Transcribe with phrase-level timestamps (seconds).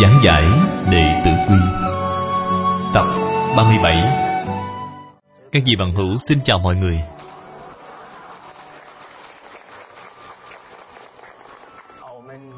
[0.00, 0.44] Giảng giải
[0.90, 1.56] Đệ Tử Quy.
[2.94, 3.06] Tập
[3.56, 3.96] 37
[5.52, 7.00] Các vị bằng hữu xin chào mọi người.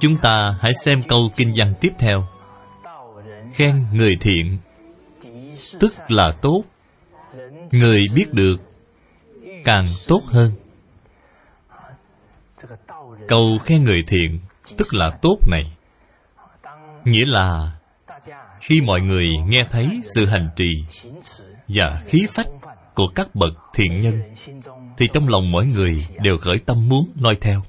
[0.00, 2.20] Chúng ta hãy xem câu kinh văn tiếp theo.
[3.52, 4.58] Khen người thiện,
[5.80, 6.62] Tức là tốt.
[7.72, 8.56] Người biết được,
[9.64, 10.52] Càng tốt hơn.
[13.28, 14.41] Câu khen người thiện,
[14.76, 15.64] Tức là tốt này.
[17.05, 17.72] Nghĩa là,
[18.60, 20.84] Khi mọi người nghe thấy sự hành trì
[21.69, 22.48] Và khí phách
[22.94, 24.22] của các bậc thiện nhân,
[24.97, 27.62] Thì trong lòng mỗi người đều khởi tâm muốn noi theo.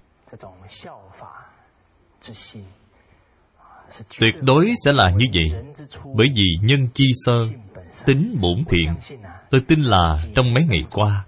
[4.19, 5.61] Tuyệt đối sẽ là như vậy,
[6.15, 7.47] Bởi vì nhân chi sơ,
[8.05, 8.89] Tính bổn thiện,
[9.51, 11.25] Tôi tin là trong mấy ngày qua,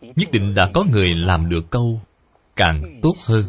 [0.00, 2.00] Nhất định đã có người làm được câu
[2.56, 3.44] Càng tốt hơn.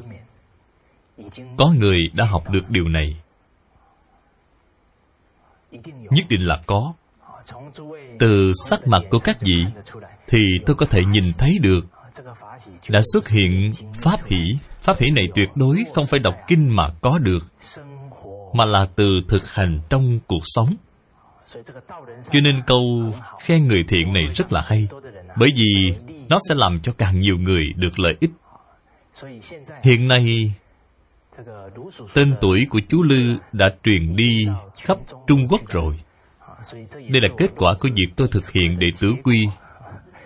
[1.58, 3.16] Có người đã học được điều này.
[6.09, 6.94] Nhất định là có.
[8.20, 9.66] Từ sắc mặt của các vị
[10.28, 11.86] Thì tôi có thể nhìn thấy được.
[12.89, 14.56] Đã xuất hiện Pháp hỷ.
[14.80, 17.44] Pháp hỷ này tuyệt đối không phải đọc kinh mà có được,
[18.53, 20.76] Mà là từ thực hành trong cuộc sống.
[22.31, 24.88] Cho nên câu khen người thiện này rất là hay,
[25.38, 25.94] Bởi vì
[26.30, 28.31] nó sẽ làm cho càng nhiều người được lợi ích.
[29.83, 30.54] Hiện nay
[32.14, 34.48] Tên tuổi của chú Lư đã truyền đi
[34.83, 36.00] khắp Trung Quốc rồi.
[36.94, 39.48] Đây là kết quả của việc tôi thực hiện đệ tử quy.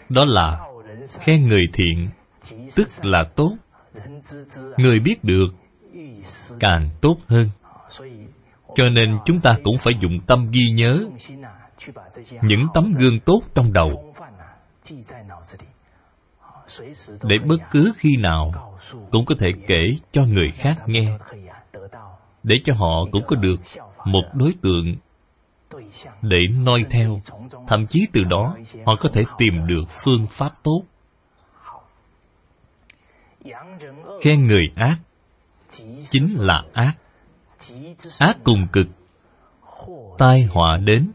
[0.10, 0.60] Đó là
[1.20, 2.10] khen người thiện,
[2.76, 3.52] Tức là tốt.
[4.78, 5.48] Người biết được,
[6.60, 7.50] Càng tốt hơn.
[8.76, 11.06] Cho nên chúng ta cũng phải dụng tâm ghi nhớ
[12.42, 14.14] những tấm gương tốt trong đầu
[17.24, 18.52] để bất cứ khi nào
[19.12, 21.18] cũng có thể kể cho người khác nghe,
[22.44, 23.60] để cho họ cũng có được
[24.06, 24.96] một đối tượng
[26.22, 27.18] để noi theo.
[27.68, 30.82] Thậm chí từ đó, họ có thể tìm được phương pháp tốt.
[34.22, 34.96] Khen người ác
[36.10, 36.94] chính là ác.
[38.20, 38.88] Ác cùng cực,
[40.18, 41.12] tai họa đến.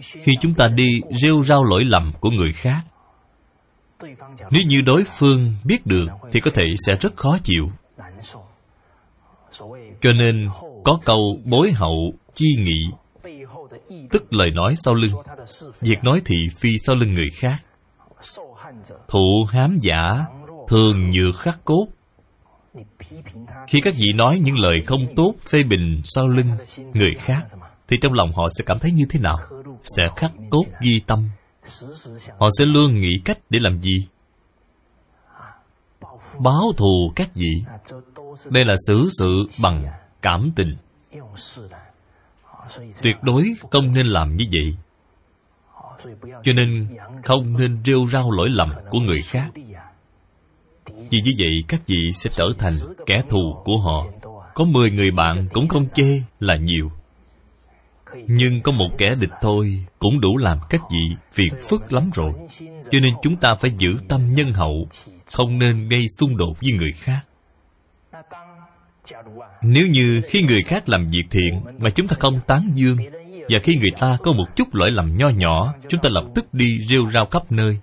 [0.00, 2.80] Khi chúng ta đi rêu rao lỗi lầm của người khác
[4.50, 7.70] nếu như đối phương biết được thì có thể sẽ rất khó chịu.
[10.00, 10.48] Cho nên
[10.84, 12.80] có câu bối hậu chi nghị,
[14.10, 15.12] tức lời nói sau lưng.
[15.80, 17.56] Việc nói thị phi sau lưng người khác.
[19.08, 20.26] Thụ hám giả
[20.68, 21.86] thường nhược khắc cốt.
[23.68, 26.50] Khi các vị nói những lời không tốt, phê bình sau lưng
[26.94, 27.42] người khác,
[27.88, 29.38] thì trong lòng họ sẽ cảm thấy như thế nào?
[29.82, 31.28] Sẽ khắc cốt ghi tâm
[32.38, 34.06] họ sẽ luôn nghĩ cách để làm gì?
[36.38, 37.64] Báo thù các vị.
[38.50, 39.84] Đây là xử sự bằng
[40.22, 40.76] cảm tình.
[43.02, 44.76] Tuyệt đối không nên làm như vậy.
[46.42, 49.50] Cho nên không nên rêu rao lỗi lầm của người khác.
[50.86, 52.74] Vì như vậy, các vị sẽ trở thành
[53.06, 54.06] kẻ thù của họ.
[54.54, 56.90] Có mười người bạn cũng không chê là nhiều.
[58.26, 62.32] Nhưng có một kẻ địch thôi Cũng đủ làm các vị phiền phức lắm rồi.
[62.90, 64.88] Cho nên chúng ta phải giữ tâm nhân hậu,
[65.32, 67.20] Không nên gây xung đột với người khác.
[69.62, 72.96] Nếu như khi người khác làm việc thiện Mà chúng ta không tán dương,
[73.48, 76.54] Và khi người ta có một chút lỗi lầm nho nhỏ, Chúng ta lập tức
[76.54, 77.78] đi rêu rao khắp nơi.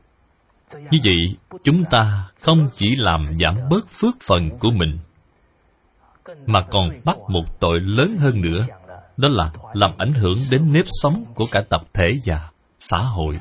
[0.91, 4.97] Như vậy, chúng ta không chỉ làm giảm bớt phước phần của mình,
[6.45, 8.65] mà còn bắt một tội lớn hơn nữa
[9.17, 12.49] đó là làm ảnh hưởng đến nếp sống của cả tập thể và
[12.79, 13.39] xã hội.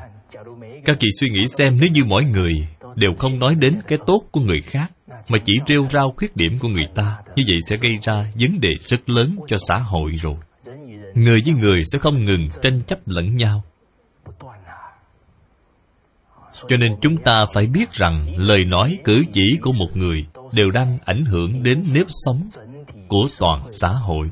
[0.84, 2.52] Các chị suy nghĩ xem nếu như mỗi người
[2.96, 4.93] đều không nói đến cái tốt của người khác,
[5.28, 8.61] mà chỉ rêu rao khuyết điểm của người ta, như vậy sẽ gây ra vấn
[8.61, 10.37] đề rất lớn cho xã hội rồi.
[11.14, 13.62] Người với người sẽ không ngừng tranh chấp lẫn nhau.
[16.69, 20.70] Cho nên chúng ta phải biết rằng lời nói cử chỉ của một người đều
[20.70, 22.49] đang ảnh hưởng đến nếp sống
[23.08, 24.29] của toàn xã hội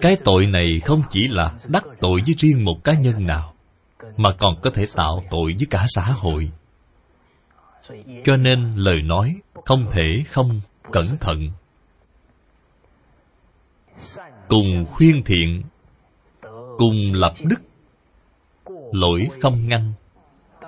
[0.00, 3.54] cái tội này không chỉ là đắc tội với riêng một cá nhân nào,
[4.16, 6.50] mà còn có thể tạo tội với cả xã hội.
[8.24, 9.34] Cho nên lời nói
[9.64, 10.60] không thể không
[10.92, 11.50] cẩn thận.
[14.48, 15.62] Cùng khuyên thiện,
[16.78, 17.60] cùng lập đức,
[18.92, 19.92] lỗi không ngăn,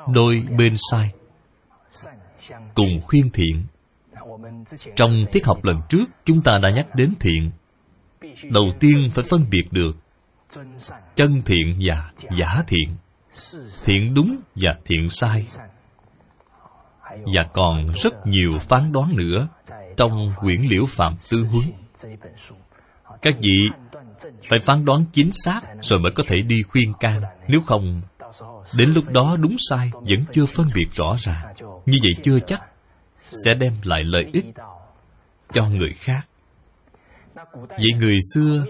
[0.09, 1.11] đôi bên sai.
[2.75, 3.65] Cùng khuyên thiện,
[4.97, 7.51] trong tiết học lần trước chúng ta đã nhắc đến thiện
[8.51, 9.97] đầu tiên phải phân biệt được
[11.17, 12.97] chân thiện và giả thiện.
[13.85, 15.47] Thiện đúng và thiện sai.
[17.11, 19.49] Và còn rất nhiều phán đoán nữa
[19.97, 21.65] trong quyển liễu phạm tư huấn.
[23.23, 23.69] Các vị
[24.49, 27.23] phải phán đoán chính xác rồi mới có thể đi khuyên can.
[27.49, 28.03] Nếu không,
[28.79, 31.55] đến lúc đó đúng sai vẫn chưa phân biệt rõ ràng.
[31.87, 32.63] Như vậy chưa chắc
[33.45, 34.47] sẽ đem lại lợi ích
[35.53, 36.30] cho người khác
[37.53, 38.65] vậy người xưa,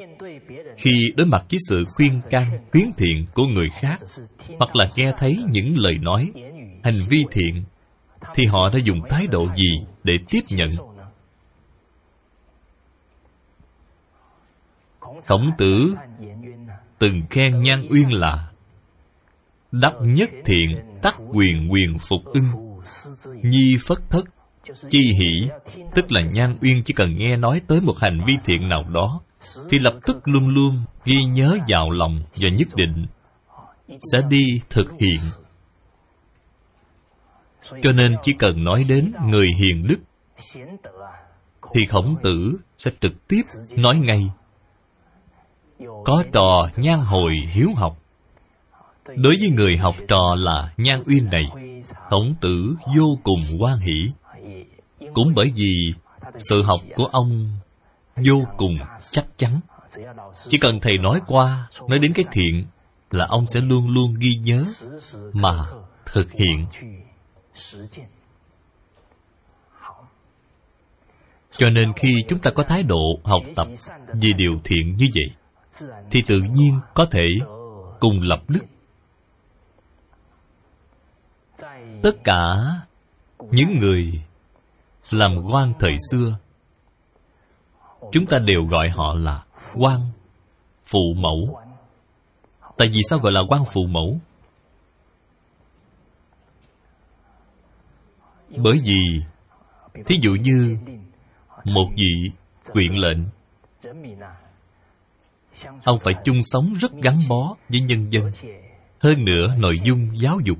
[0.76, 4.00] khi đối mặt với sự khuyên can, khuyến thiện của người khác,
[4.58, 6.30] hoặc là nghe thấy những lời nói,
[6.84, 7.64] hành vi thiện,
[8.34, 10.68] thì họ đã dùng thái độ gì để tiếp nhận?
[15.24, 15.94] Khổng tử
[16.98, 18.50] từng khen nhan uyên là
[19.72, 22.80] đắc nhất thiện, tắc quyền quyền phục ưng,
[23.42, 24.24] nhi phất thất
[24.90, 25.48] chi hỷ,
[25.94, 29.20] tức là nhan uyên chỉ cần nghe nói tới một hành vi thiện nào đó,
[29.70, 33.06] thì lập tức luôn luôn ghi nhớ vào lòng và nhất định
[34.12, 35.20] sẽ đi thực hiện.
[37.82, 39.98] Cho nên chỉ cần nói đến người hiền đức,
[41.74, 43.42] thì khổng tử sẽ trực tiếp
[43.76, 44.30] nói ngay.
[46.04, 47.96] Có trò nhan hồi hiếu học.
[49.06, 51.44] Đối với người học trò là nhan uyên này,
[52.10, 54.10] khổng tử vô cùng hoan hỷ
[55.14, 55.94] cũng bởi vì
[56.38, 57.48] sự học của ông
[58.16, 58.74] vô cùng
[59.10, 59.60] chắc chắn.
[60.48, 62.66] Chỉ cần thầy nói qua, nói đến cái thiện
[63.10, 64.64] là ông sẽ luôn luôn ghi nhớ
[65.32, 65.52] mà
[66.06, 66.66] thực hiện.
[71.56, 73.68] Cho nên khi chúng ta có thái độ học tập
[74.12, 75.34] về điều thiện như vậy,
[76.10, 77.26] thì tự nhiên có thể
[78.00, 78.60] cùng lập đức.
[82.02, 82.54] Tất cả
[83.50, 84.22] những người
[85.10, 86.38] làm quan thời xưa.
[88.12, 90.00] Chúng ta đều gọi họ là quan
[90.84, 91.60] phụ mẫu.
[92.76, 94.18] Tại vì sao gọi là quan phụ mẫu?
[98.56, 99.22] Bởi vì,
[100.06, 100.78] thí dụ như
[101.64, 102.30] một vị
[102.72, 103.18] quyện lệnh,
[105.84, 108.30] ông phải chung sống rất gắn bó với nhân dân,
[109.00, 110.58] hơn nữa nội dung giáo dục,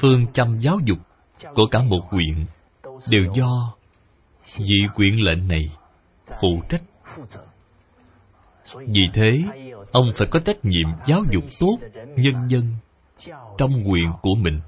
[0.00, 0.98] phương châm giáo dục
[1.54, 2.46] của cả một quyện
[3.08, 3.74] đều do
[4.58, 5.72] vị quyển lệnh này
[6.40, 6.82] phụ trách.
[8.74, 9.42] Vì thế,
[9.92, 11.78] ông phải có trách nhiệm giáo dục tốt
[12.16, 12.64] nhân dân
[13.58, 14.60] trong quyền của mình.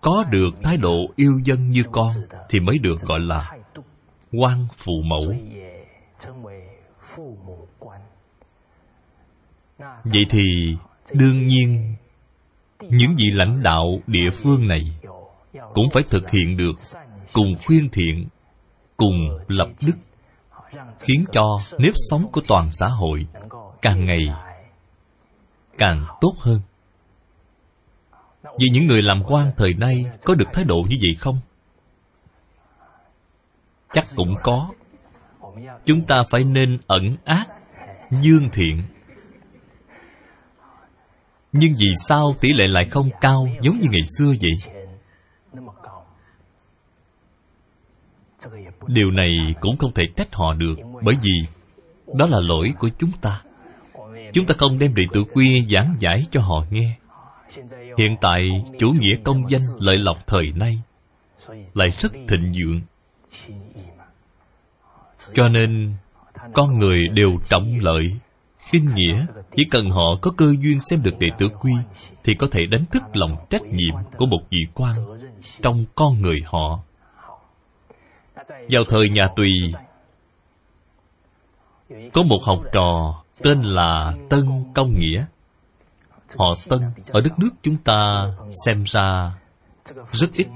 [0.00, 2.12] Có được thái độ yêu dân như con
[2.48, 3.56] thì mới được gọi là
[4.32, 5.34] quan phụ mẫu.
[10.04, 10.76] Vậy thì
[11.12, 11.94] đương nhiên,
[12.80, 14.99] những vị lãnh đạo địa phương này
[15.74, 16.72] cũng phải thực hiện được,
[17.32, 18.28] cùng khuyên thiện,
[18.96, 19.96] cùng lập đức,
[20.98, 23.26] khiến cho nếp sống của toàn xã hội
[23.82, 24.20] càng ngày
[25.78, 26.60] càng tốt hơn.
[28.42, 31.40] Vì những người làm quan thời nay có được thái độ như vậy không?
[33.92, 34.70] Chắc cũng có.
[35.84, 37.46] Chúng ta phải nên ẩn ác
[38.10, 38.82] dương thiện.
[41.52, 44.79] Nhưng vì sao tỷ lệ lại không cao giống như ngày xưa vậy?
[48.86, 51.32] Điều này cũng không thể trách họ được, bởi vì
[52.14, 53.42] đó là lỗi của chúng ta.
[54.32, 56.96] Chúng ta không đem đệ tử quy giảng giải cho họ nghe.
[57.98, 60.82] Hiện tại, chủ nghĩa công danh lợi lộc thời nay
[61.74, 62.80] lại rất thịnh vượng.
[65.34, 65.94] Cho nên,
[66.54, 68.16] con người đều trọng lợi,
[68.58, 69.26] khinh nghĩa.
[69.56, 71.72] Chỉ cần họ có cơ duyên xem được đệ tử quy,
[72.24, 74.92] thì có thể đánh thức lòng trách nhiệm của một vị quan
[75.62, 76.82] trong con người họ
[78.70, 79.50] vào thời nhà tùy,
[82.12, 85.24] có một học trò tên là tân công nghĩa.
[86.38, 88.26] Họ tân ở đất nước chúng ta
[88.64, 89.32] xem ra
[90.12, 90.46] rất ít.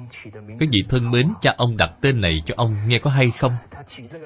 [0.60, 3.52] Các vị thân mến cha ông đặt tên này cho ông nghe có hay không?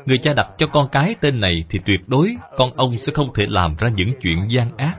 [0.07, 3.33] Người cha đặt cho con cái tên này thì tuyệt đối con ông sẽ không
[3.35, 4.99] thể làm ra những chuyện gian ác.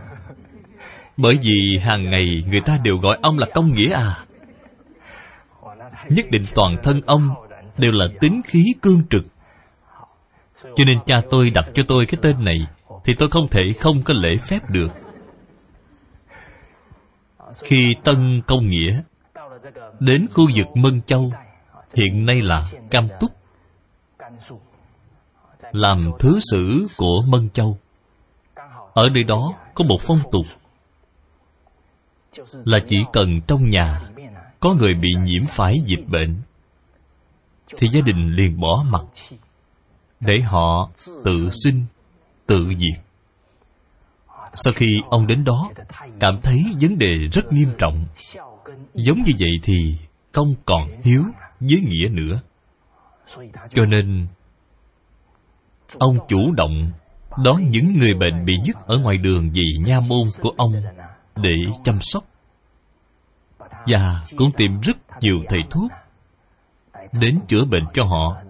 [1.17, 4.25] Bởi vì hàng ngày người ta đều gọi ông là công nghĩa à.
[6.09, 7.29] Nhất định toàn thân ông
[7.79, 9.23] đều là tính khí cương trực.
[10.63, 12.67] Cho nên cha tôi đặt cho tôi cái tên này
[13.03, 14.91] thì tôi không thể không có lễ phép được.
[17.63, 19.01] Khi tân công nghĩa
[19.99, 21.31] đến khu vực mân châu,
[21.93, 23.31] hiện nay là cam túc,
[25.71, 27.77] làm thứ sử của Mân Châu.
[28.93, 30.45] Ở nơi đó có một phong tục
[32.65, 34.01] là chỉ cần trong nhà
[34.59, 36.41] có người bị nhiễm phải dịch bệnh
[37.77, 39.05] thì gia đình liền bỏ mặt,
[40.19, 40.89] để họ
[41.23, 41.85] tự sinh,
[42.45, 43.03] tự diệt.
[44.53, 45.71] Sau khi ông đến đó,
[46.19, 48.05] cảm thấy vấn đề rất nghiêm trọng.
[48.93, 49.95] Giống như vậy thì
[50.31, 51.23] không còn hiếu
[51.59, 52.41] với nghĩa nữa.
[53.73, 54.27] Cho nên,
[55.97, 56.91] ông chủ động
[57.43, 60.73] đón những người bệnh bị dứt ở ngoài đường vì nha môn của ông
[61.35, 62.23] để chăm sóc.
[63.85, 65.91] Và cũng tìm rất nhiều thầy thuốc
[67.21, 68.41] đến chữa bệnh cho họ.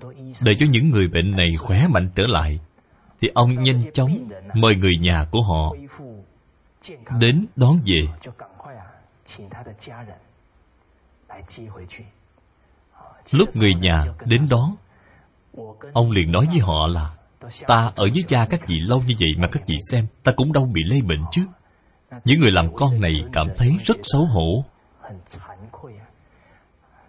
[0.44, 2.60] Để cho những người bệnh này khỏe mạnh trở lại,
[3.22, 5.74] thì ông nhanh chóng mời người nhà của họ
[7.20, 8.02] đến đón về.
[13.32, 14.76] Lúc người nhà đến đón
[15.94, 17.16] ông liền nói với họ là,
[17.68, 20.54] ta ở với cha các vị lâu như vậy mà các vị xem, ta cũng
[20.54, 21.46] đâu bị lây bệnh chứ.
[22.26, 24.66] Những người làm con này cảm thấy rất xấu hổ.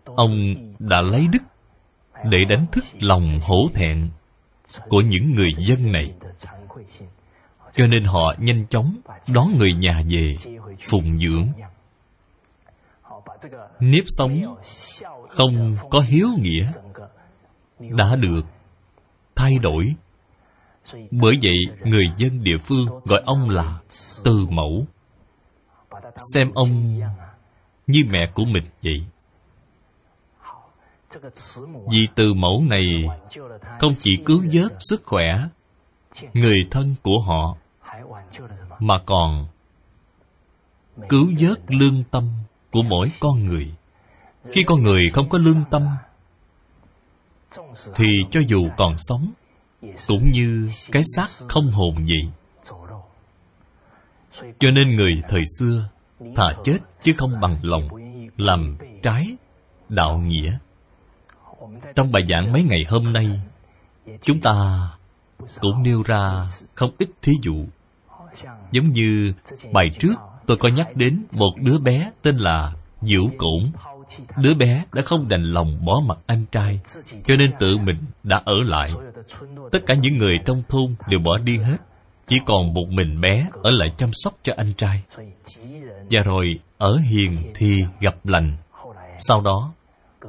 [0.05, 1.43] Ông đã lấy đức
[2.25, 4.09] để đánh thức lòng hổ thẹn
[4.89, 6.15] của những người dân này.
[7.73, 9.01] Cho nên họ nhanh chóng
[9.35, 10.37] đón người nhà về
[10.81, 11.49] phụng dưỡng.
[13.81, 14.57] Nếp sống
[15.29, 16.71] không có hiếu nghĩa
[17.79, 18.43] đã được
[19.37, 19.95] thay đổi.
[21.11, 23.81] Bởi vậy, người dân địa phương gọi ông là
[24.25, 24.87] từ mẫu.
[26.35, 27.01] Xem ông
[27.87, 29.07] như mẹ của mình vậy
[31.93, 32.85] vì từ mẫu này
[33.81, 35.49] không chỉ cứu vớt sức khỏe
[36.35, 37.57] người thân của họ,
[38.79, 39.49] mà còn
[41.09, 42.29] cứu vớt lương tâm
[42.71, 43.75] của mỗi con người.
[44.51, 45.83] Khi con người không có lương tâm,
[47.95, 49.33] thì cho dù còn sống,
[50.07, 52.31] cũng như cái xác không hồn vậy
[54.59, 55.89] cho nên người thời xưa
[56.37, 57.89] thà chết chứ không bằng lòng
[58.37, 59.37] làm trái
[59.89, 60.59] đạo nghĩa
[61.97, 63.41] trong bài giảng mấy ngày hôm nay,
[64.23, 64.89] chúng ta
[65.61, 67.65] cũng nêu ra không ít thí dụ.
[68.73, 69.33] Giống như
[69.73, 70.15] bài trước
[70.47, 73.71] tôi có nhắc đến một đứa bé tên là Diễu cổn.
[74.37, 76.81] Đứa bé đã không đành lòng bỏ mặt anh trai,
[77.27, 78.91] cho nên tự mình đã ở lại.
[79.73, 81.77] Tất cả những người trong thôn đều bỏ đi hết,
[82.27, 85.03] chỉ còn một mình bé ở lại chăm sóc cho anh trai.
[86.11, 88.57] Và rồi ở hiền thì gặp lành.
[89.19, 89.73] Sau đó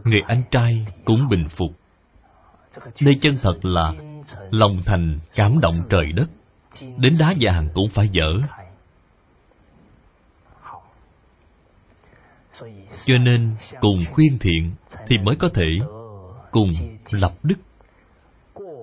[0.03, 1.71] người anh trai cũng bình phục.
[3.01, 3.93] Đây chân thật là
[4.51, 6.29] lòng thành cảm động trời đất.
[6.97, 8.29] Đến đá vàng cũng phải dở.
[13.05, 14.71] Cho nên cùng khuyên thiện
[15.07, 15.65] thì mới có thể
[16.51, 16.69] cùng
[17.11, 17.55] lập đức.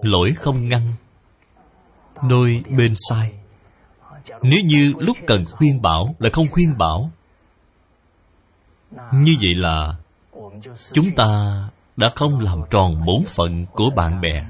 [0.02, 0.92] Lỗi không ngăn,
[2.28, 3.32] đôi bên sai.
[4.42, 7.10] Nếu như lúc cần khuyên bảo lại không khuyên bảo,
[9.12, 9.96] như vậy là
[10.92, 11.26] chúng ta
[11.96, 14.46] đã không làm tròn bổn phận của bạn bè,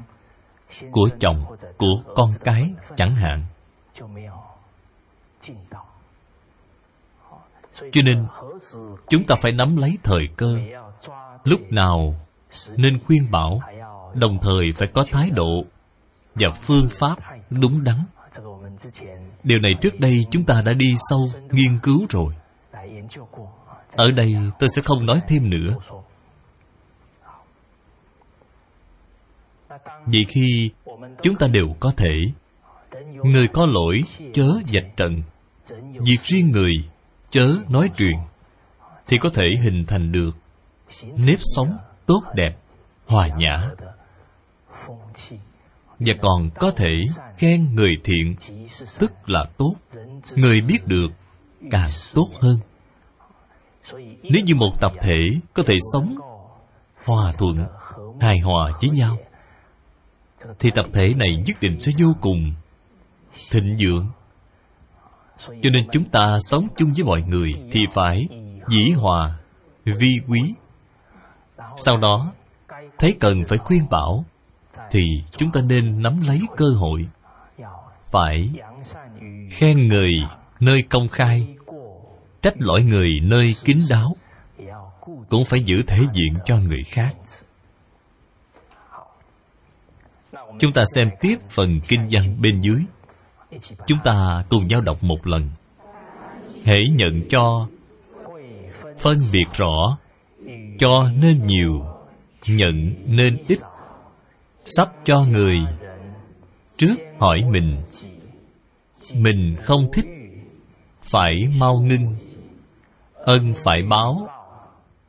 [0.90, 1.44] của chồng,
[1.76, 3.44] của con cái, chẳng hạn.
[7.92, 8.26] Cho nên,
[9.08, 10.56] chúng ta phải nắm lấy thời cơ.
[11.44, 12.14] Lúc nào
[12.76, 13.60] nên khuyên bảo,
[14.14, 15.64] đồng thời phải có thái độ
[16.34, 17.16] và phương pháp
[17.50, 18.04] đúng đắn.
[19.42, 22.34] Điều này trước đây chúng ta đã đi sâu nghiên cứu rồi
[23.92, 25.76] ở đây tôi sẽ không nói thêm nữa.
[30.06, 30.70] Vì khi
[31.22, 32.14] chúng ta đều có thể,
[33.24, 34.00] người có lỗi
[34.34, 35.22] chớ dạch trần.
[35.92, 36.72] Việc riêng người
[37.30, 38.16] chớ nói truyền,
[39.06, 40.36] thì có thể hình thành được
[41.02, 42.56] nếp sống tốt đẹp,
[43.06, 43.70] hòa nhã.
[45.98, 46.92] Và còn có thể
[47.38, 48.36] khen người thiện,
[48.98, 49.74] tức là tốt.
[50.36, 51.08] Người biết được
[51.70, 52.58] càng tốt hơn
[54.22, 56.14] nếu như một tập thể có thể sống
[57.04, 57.66] hòa thuận,
[58.20, 59.16] hài hòa với nhau,
[60.58, 62.52] thì tập thể này nhất định sẽ vô cùng
[63.50, 64.06] thịnh vượng.
[65.62, 68.26] Cho nên chúng ta sống chung với mọi người thì phải
[68.68, 69.38] dĩ hòa,
[69.84, 70.40] vi quý.
[71.76, 72.32] Sau đó,
[72.98, 74.24] thấy cần phải khuyên bảo,
[74.90, 75.00] thì
[75.36, 77.08] chúng ta nên nắm lấy cơ hội,
[78.10, 78.50] phải
[79.50, 80.10] khen người
[80.60, 81.57] nơi công khai
[82.42, 84.16] trách lỗi người nơi kín đáo,
[85.28, 87.16] cũng phải giữ thể diện cho người khác.
[90.58, 92.80] Chúng ta xem tiếp phần kinh văn bên dưới.
[93.86, 95.50] Chúng ta cùng nhau đọc một lần.
[96.64, 97.68] Hãy nhận cho,
[98.98, 99.98] phân biệt rõ,
[100.78, 101.86] cho nên nhiều,
[102.46, 103.58] nhận nên ít.
[104.64, 105.56] Sắp cho người,
[106.76, 107.76] trước hỏi mình.
[109.14, 110.06] Mình không thích
[111.10, 112.14] phải mau ngưng.
[113.14, 114.28] Ân phải báo,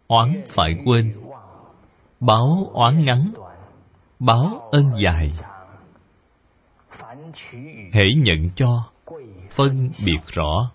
[0.08, 1.14] oán phải quên.
[2.20, 3.34] Báo oán ngắn,
[4.20, 5.32] báo ân dài.
[7.94, 8.84] Hễ nhận cho,
[9.52, 10.72] phân biệt rõ.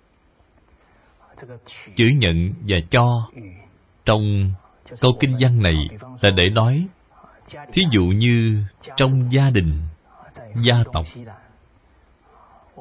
[1.95, 3.28] Chữ nhận và cho
[4.04, 4.50] trong
[5.00, 5.75] câu kinh văn này
[6.21, 6.87] là để nói,
[7.73, 8.64] thí dụ như
[8.97, 9.81] trong gia đình,
[10.62, 11.07] gia tộc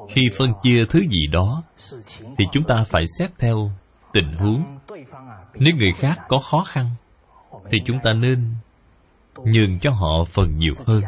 [0.08, 1.62] khi phân chia thứ gì đó,
[2.38, 3.70] thì chúng ta phải xét theo
[4.12, 4.78] tình huống.
[5.54, 6.90] Nếu người khác có khó khăn,
[7.70, 8.54] thì chúng ta nên
[9.36, 11.02] nhường cho họ phần nhiều hơn.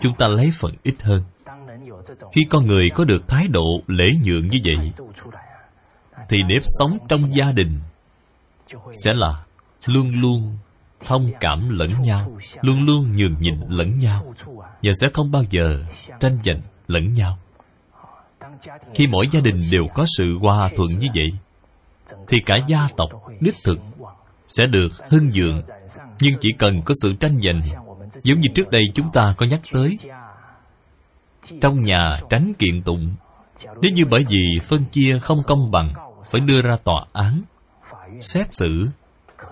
[0.00, 1.22] Chúng ta lấy phần ít hơn.
[2.32, 4.92] Khi con người có được thái độ lễ nhượng như vậy,
[6.28, 7.80] thì nếp sống trong gia đình
[9.04, 9.44] sẽ là
[9.86, 10.58] luôn luôn
[11.04, 14.34] thông cảm lẫn nhau, luôn luôn nhường nhịn lẫn nhau
[14.82, 15.84] và sẽ không bao giờ
[16.20, 17.38] tranh giành lẫn nhau
[18.94, 21.32] khi mỗi gia đình đều có sự hòa thuận như vậy,
[22.28, 23.78] thì cả gia tộc, đích thực,
[24.46, 25.62] sẽ được hưng dượng
[26.20, 27.62] nhưng chỉ cần có sự tranh giành,
[28.22, 29.98] giống như trước đây chúng ta có nhắc tới,
[31.60, 33.14] trong nhà tránh kiện tụng,
[33.82, 35.92] nếu như bởi vì phân chia không công bằng,
[36.30, 37.42] phải đưa ra tòa án,
[38.20, 38.86] xét xử,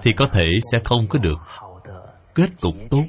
[0.02, 1.38] thì có thể sẽ không có được
[2.34, 3.04] kết cục tốt.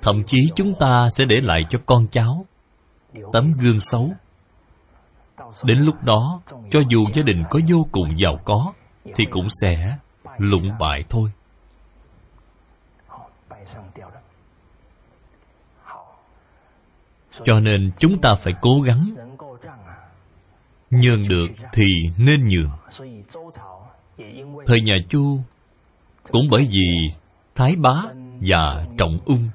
[0.00, 2.46] Thậm chí chúng ta sẽ để lại cho con cháu
[3.32, 4.12] tấm gương xấu
[5.64, 8.72] đến lúc đó, cho dù gia đình có vô cùng giàu có,
[9.14, 9.96] thì cũng sẽ
[10.38, 11.30] lụng bại thôi.
[17.44, 19.14] Cho nên chúng ta phải cố gắng.
[20.90, 21.84] Nhường được thì
[22.18, 22.70] nên nhường.
[24.66, 25.40] Thời nhà chu
[26.30, 27.10] cũng bởi vì
[27.54, 28.02] thái bá
[28.40, 29.48] và trọng ung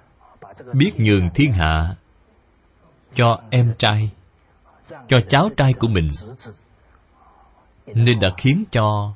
[0.74, 1.96] biết nhường thiên hạ
[3.14, 4.12] cho em trai
[5.08, 6.08] cho cháu trai của mình.
[7.86, 9.14] Nên đã khiến cho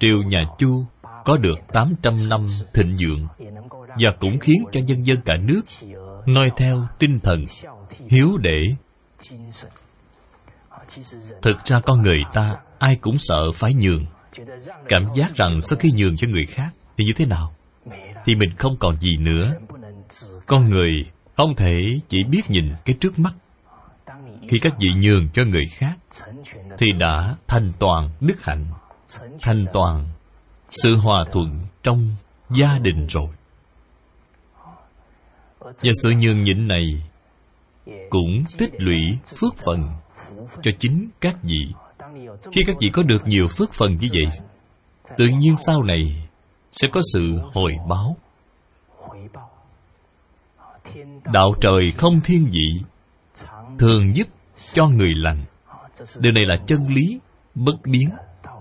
[0.00, 0.84] triều nhà chu
[1.24, 3.26] có được 800 năm thịnh vượng
[3.88, 5.62] và cũng khiến cho nhân dân cả nước
[6.26, 7.44] noi theo tinh thần
[8.08, 8.60] hiếu để.
[11.42, 14.06] Thực ra con người ta ai cũng sợ phải nhường.
[14.88, 17.54] Cảm giác rằng sau khi nhường cho người khác thì như thế nào?
[18.24, 19.54] Thì mình không còn gì nữa.
[20.46, 21.04] Con người
[21.36, 23.34] không thể chỉ biết nhìn cái trước mắt
[24.48, 25.96] khi các vị nhường cho người khác,
[26.78, 28.64] thì đã thành toàn đức hạnh
[29.40, 30.08] thành toàn
[30.68, 32.10] sự hòa thuận trong
[32.50, 33.28] gia đình rồi.
[35.60, 36.84] Và sự nhường nhịn này
[38.10, 39.88] cũng tích lũy phước phần
[40.62, 41.72] cho chính các vị.
[42.52, 44.38] Khi các vị có được nhiều phước phần như vậy,
[45.16, 46.28] tự nhiên sau này
[46.72, 48.16] sẽ có sự hồi báo.
[51.24, 52.82] Đạo trời không thiên vị
[53.78, 54.28] thường giúp
[54.72, 55.44] cho người lành.
[56.18, 57.20] Điều này là chân lý,
[57.54, 58.10] bất biến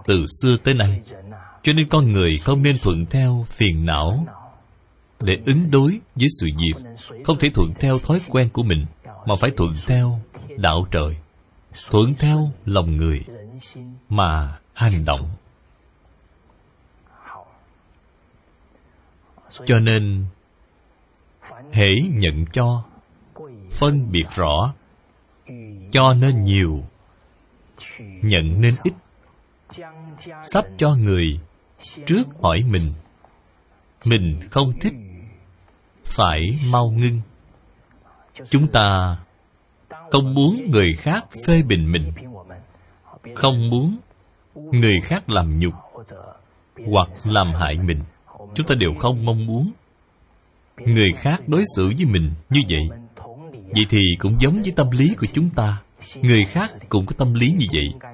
[0.05, 1.01] từ xưa tới nay.
[1.63, 4.27] Cho nên con người không nên thuận theo phiền não
[5.19, 6.83] để ứng đối với sự việc
[7.23, 8.85] không thể thuận theo thói quen của mình,
[9.25, 10.19] mà phải thuận theo
[10.57, 11.17] đạo trời,
[11.89, 13.21] thuận theo lòng người
[14.09, 15.29] mà hành động.
[19.65, 20.25] Cho nên
[21.71, 22.83] hễ nhận cho,
[23.71, 24.73] phân biệt rõ
[25.93, 26.83] cho nên nhiều,
[27.99, 28.93] nhận nên ít,
[30.43, 31.39] sắp cho người
[32.05, 32.93] trước hỏi mình.
[34.05, 34.93] Mình không thích,
[36.05, 37.21] phải mau ngưng.
[38.49, 39.17] Chúng ta
[40.11, 42.11] không muốn người khác phê bình mình,
[43.35, 43.97] không muốn
[44.55, 45.73] người khác làm nhục
[46.91, 47.99] hoặc làm hại mình.
[48.55, 49.71] Chúng ta đều không mong muốn
[50.77, 53.02] người khác đối xử với mình như vậy
[53.75, 55.81] vậy thì cũng giống với tâm lý của chúng ta.
[56.21, 58.11] Người khác cũng có tâm lý như vậy.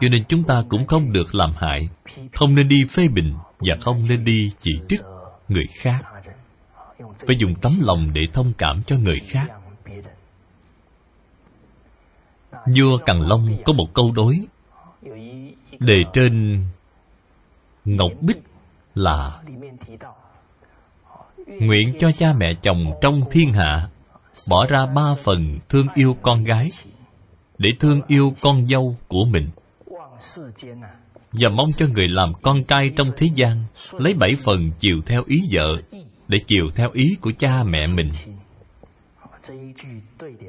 [0.00, 1.88] Cho nên chúng ta cũng không được làm hại.
[2.32, 5.00] Không nên đi phê bình và không nên đi chỉ trích
[5.48, 6.02] người khác.
[6.98, 9.46] Phải dùng tấm lòng để thông cảm cho người khác.
[12.76, 14.36] Vua càn long có một câu đối
[15.78, 16.64] đề trên
[17.84, 18.42] ngọc bích
[18.94, 19.42] là
[21.46, 23.88] nguyện cho cha mẹ chồng trong thiên hạ
[24.50, 26.68] bỏ ra ba phần thương yêu con gái
[27.58, 29.44] để thương yêu con dâu của mình.
[31.32, 33.60] Và mong cho người làm con trai trong thế gian
[33.92, 35.76] lấy bảy phần chiều theo ý vợ
[36.28, 38.10] để chiều theo ý của cha mẹ mình.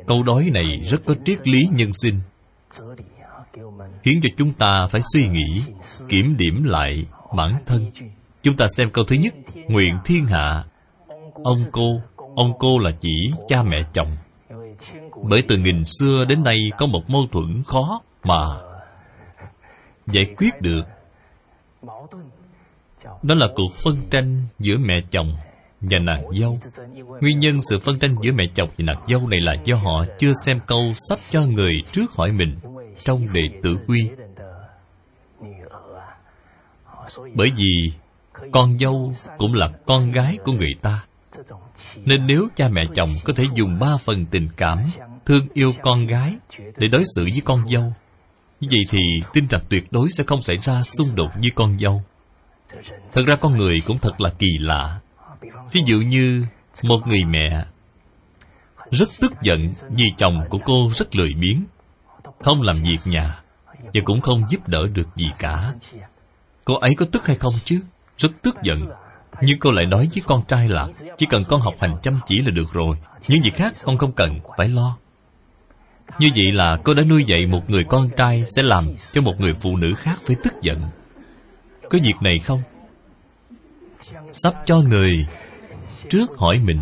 [0.08, 2.20] Câu đói này rất có triết lý nhân sinh,
[4.04, 5.62] khiến cho chúng ta phải suy nghĩ,
[6.10, 7.92] kiểm điểm lại bản thân.
[8.44, 9.34] Chúng ta xem câu thứ nhất,
[9.68, 10.66] nguyện thiên hạ,
[11.44, 12.02] ông cô
[12.36, 14.12] ông cô là chỉ cha mẹ chồng.
[15.24, 18.58] Bởi từ nghìn xưa đến nay có một mâu thuẫn khó mà
[20.08, 20.82] giải quyết được.
[23.24, 25.28] Đó là cuộc phân tranh giữa mẹ chồng
[25.82, 26.60] và nàng dâu.
[27.22, 30.06] Nguyên nhân sự phân tranh giữa mẹ chồng và nàng dâu này là do họ
[30.20, 32.60] chưa xem câu sắp cho người trước hỏi mình
[33.04, 34.10] trong đệ tử quy
[37.36, 37.92] bởi vì
[38.52, 41.06] con dâu cũng là con gái của người ta
[41.96, 44.78] nên nếu cha mẹ chồng có thể dùng ba phần tình cảm,
[45.26, 47.94] thương yêu con gái để đối xử với con dâu,
[48.60, 49.00] như vậy thì
[49.34, 52.04] tin rằng tuyệt đối sẽ không xảy ra xung đột với con dâu.
[53.12, 55.00] Thật ra con người cũng thật là kỳ lạ.
[55.72, 56.46] Ví dụ như
[56.84, 57.66] một người mẹ
[58.92, 61.66] rất tức giận vì chồng của cô rất lười biếng,
[62.40, 63.42] không làm việc nhà
[63.84, 65.74] và cũng không giúp đỡ được gì cả.
[66.66, 67.80] Cô ấy có tức hay không chứ?
[68.18, 68.78] Rất tức giận
[69.42, 72.42] nhưng cô lại nói với con trai là chỉ cần con học hành chăm chỉ
[72.42, 72.98] là được rồi.
[73.28, 74.98] Những việc khác con không cần, phải lo.
[76.20, 79.34] Như vậy là cô đã nuôi dạy một người con trai sẽ làm cho một
[79.40, 80.82] người phụ nữ khác phải tức giận.
[81.90, 82.62] Có việc này không?
[84.32, 85.28] Sắp cho người
[86.10, 86.82] trước hỏi mình.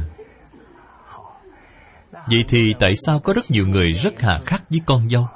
[2.11, 5.27] Vậy thì tại sao có rất nhiều người rất hà khắc với con dâu?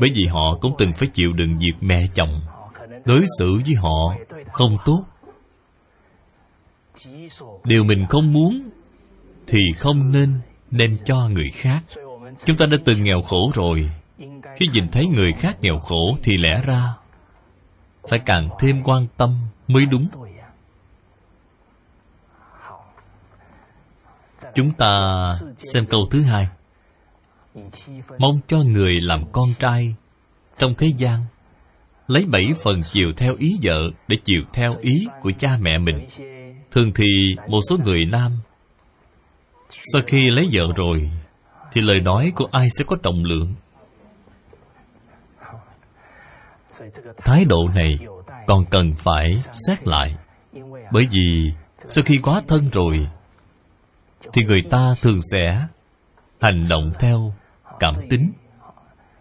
[0.00, 2.40] Bởi vì họ cũng từng phải chịu đựng việc mẹ chồng
[3.04, 4.14] đối xử với họ
[4.52, 5.04] không tốt
[7.64, 8.70] điều mình không muốn
[9.46, 11.80] thì không nên đem cho người khác.
[12.44, 13.90] Chúng ta đã từng nghèo khổ rồi.
[14.56, 16.94] Khi nhìn thấy người khác nghèo khổ thì lẽ ra
[18.08, 19.30] phải càng thêm quan tâm
[19.68, 20.08] mới đúng.
[24.54, 24.88] Chúng ta
[25.56, 26.48] xem câu thứ hai.
[28.18, 29.94] Mong cho người làm con trai
[30.58, 31.24] trong thế gian
[32.06, 36.06] lấy bảy phần chiều theo ý vợ để chiều theo ý của cha mẹ mình
[36.78, 38.32] thường thì một số người nam.
[39.92, 41.10] Sau khi lấy vợ rồi,
[41.72, 43.54] thì lời nói của ai sẽ có trọng lượng?
[47.16, 47.98] Thái độ này
[48.46, 49.36] còn cần phải
[49.68, 50.16] xét lại,
[50.92, 51.52] bởi vì
[51.88, 53.08] sau khi quá thân rồi,
[54.32, 55.66] thì người ta thường sẽ
[56.40, 57.34] hành động theo
[57.80, 58.32] cảm tính,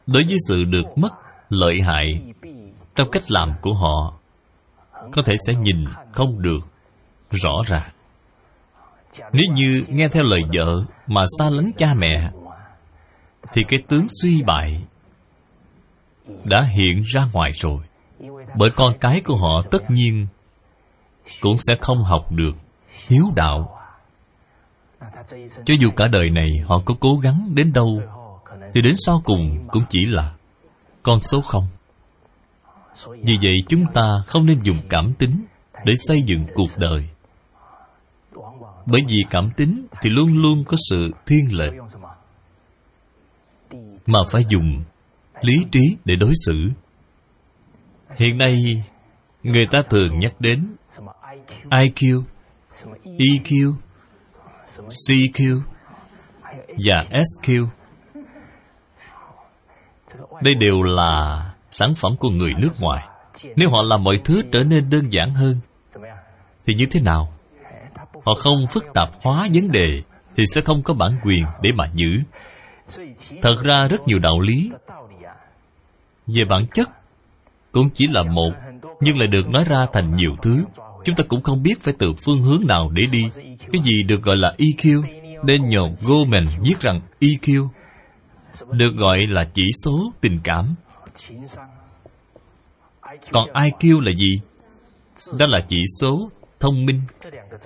[0.08, 1.14] đối với sự được mất
[1.50, 2.22] lợi hại
[2.96, 4.14] trong cách làm của họ,
[5.12, 6.60] có thể sẽ nhìn không được
[7.32, 7.90] rõ ràng
[9.34, 12.32] nếu như nghe theo lời vợ mà xa lánh cha mẹ,
[13.54, 14.84] thì cái tướng suy bại
[16.44, 17.78] đã hiện ra ngoài rồi.
[18.56, 20.28] Bởi con cái của họ tất nhiên
[21.42, 22.54] cũng sẽ không học được
[23.08, 23.80] hiếu đạo.
[25.66, 28.02] Cho dù cả đời này họ có cố gắng đến đâu,
[28.74, 30.34] thì đến sau cùng cũng chỉ là
[31.04, 31.68] con số không.
[33.08, 35.46] Vì vậy chúng ta không nên dùng cảm tính
[35.86, 37.10] để xây dựng cuộc đời
[38.88, 41.74] bởi vì cảm tính thì luôn luôn có sự thiên lệch.
[44.06, 44.84] Mà phải dùng
[45.42, 46.70] lý trí để đối xử.
[48.18, 48.84] Hiện nay,
[49.44, 50.76] người ta thường nhắc đến
[51.70, 52.24] iq
[53.04, 53.74] eq
[54.78, 55.62] cq
[56.86, 57.68] và sq
[60.42, 63.08] đây đều là sản phẩm của người nước ngoài.
[63.56, 65.56] Nếu họ làm mọi thứ trở nên đơn giản hơn,
[66.66, 67.37] thì như thế nào?
[68.28, 70.02] Họ không phức tạp hóa vấn đề
[70.36, 72.18] thì sẽ không có bản quyền để mà giữ.
[73.42, 74.72] Thật ra rất nhiều đạo lý.
[76.28, 76.90] Về bản chất,
[77.72, 78.52] cũng chỉ là một,
[79.02, 80.64] nhưng lại được nói ra thành nhiều thứ.
[81.06, 83.30] Chúng ta cũng không biết phải từ phương hướng nào để đi.
[83.72, 85.04] Cái gì được gọi là eq
[85.48, 87.68] daniel goleman viết rằng eq
[88.72, 90.76] được gọi là chỉ số tình cảm.
[93.32, 94.42] Còn iq là gì?
[95.40, 97.02] Đó là chỉ số thông minh.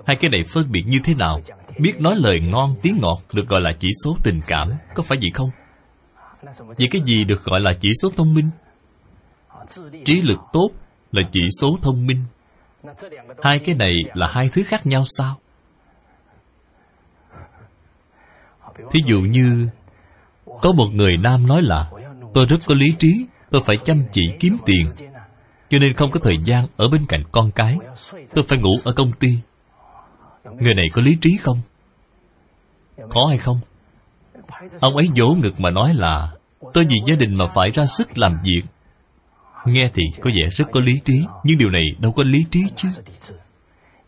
[0.05, 1.41] Hai cái này phân biệt như thế nào?
[1.79, 5.17] Biết nói lời ngon, tiếng ngọt được gọi là chỉ số tình cảm, có phải
[5.21, 5.49] vậy không?
[6.77, 8.49] Vậy cái gì được gọi là chỉ số thông minh?
[10.05, 10.69] Trí lực tốt
[11.11, 12.23] là chỉ số thông minh.
[13.43, 15.39] Hai cái này là hai thứ khác nhau sao?
[18.91, 19.67] Thí dụ như,
[20.45, 21.91] có một người nam nói là,
[22.33, 24.87] tôi rất có lý trí, tôi phải chăm chỉ kiếm tiền
[25.71, 27.77] cho nên không có thời gian ở bên cạnh con cái.
[28.35, 29.29] Tôi phải ngủ ở công ty.
[30.43, 31.61] Người này có lý trí không?
[33.09, 33.59] Khó hay không?
[34.79, 36.31] Ông ấy vỗ ngực mà nói là,
[36.73, 38.61] tôi vì gia đình mà phải ra sức làm việc.
[39.65, 42.61] Nghe thì có vẻ rất có lý trí, nhưng điều này đâu có lý trí
[42.75, 42.89] chứ.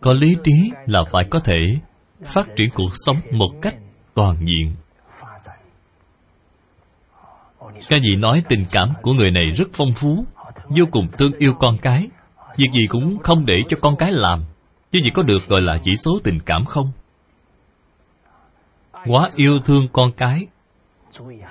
[0.02, 1.76] Có lý trí là phải có thể
[2.24, 3.76] phát triển cuộc sống một cách
[4.14, 4.76] toàn diện.
[7.90, 10.26] Cái gì nói tình cảm của người này rất phong phú
[10.70, 12.08] vô cùng thương yêu con cái.
[12.58, 14.44] Việc gì cũng không để cho con cái làm.
[14.92, 16.92] Chứ gì có được gọi là chỉ số tình cảm không?
[19.06, 20.48] Quá yêu thương con cái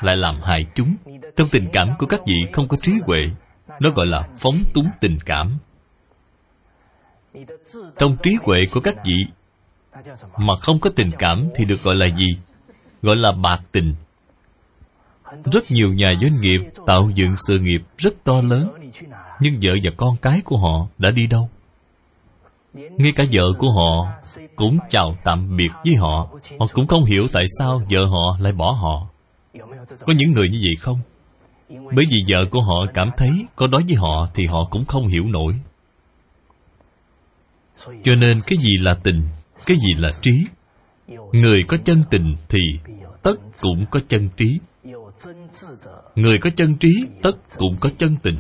[0.01, 0.97] lại làm hại chúng.
[1.37, 3.19] Trong tình cảm của các vị không có trí huệ,
[3.81, 5.59] nó gọi là phóng túng tình cảm.
[7.99, 9.27] Trong trí huệ của các vị
[10.37, 12.38] mà không có tình cảm thì được gọi là gì?
[13.03, 13.95] Gọi là bạc tình
[15.53, 18.73] rất nhiều nhà doanh nghiệp tạo dựng sự nghiệp rất to lớn,
[19.40, 21.49] nhưng vợ và con cái của họ đã đi đâu?
[22.75, 24.12] Ngay cả vợ của họ
[24.57, 26.29] cũng chào tạm biệt với họ.
[26.59, 29.09] Họ cũng không hiểu tại sao vợ họ lại bỏ họ.
[30.07, 30.99] Có những người như vậy không?
[31.68, 35.07] Bởi vì vợ của họ cảm thấy có nói với họ thì họ cũng không
[35.07, 35.55] hiểu nổi.
[38.03, 39.23] Cho nên cái gì là tình,
[39.66, 40.45] cái gì là trí?
[41.33, 42.59] Người có chân tình thì
[43.23, 44.59] tất cũng có chân trí
[46.15, 46.91] người có chân trí
[47.23, 48.37] tất cũng có chân tình.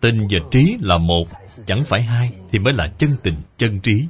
[0.00, 1.24] Tình và trí là một,
[1.66, 4.06] chẳng phải hai thì mới là chân tình, chân trí.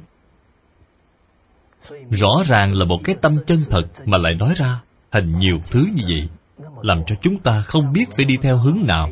[2.09, 5.85] Rõ ràng là một cái tâm chân thật mà lại nói ra thành nhiều thứ
[5.95, 6.29] như vậy,
[6.81, 9.09] làm cho chúng ta không biết phải đi theo hướng nào.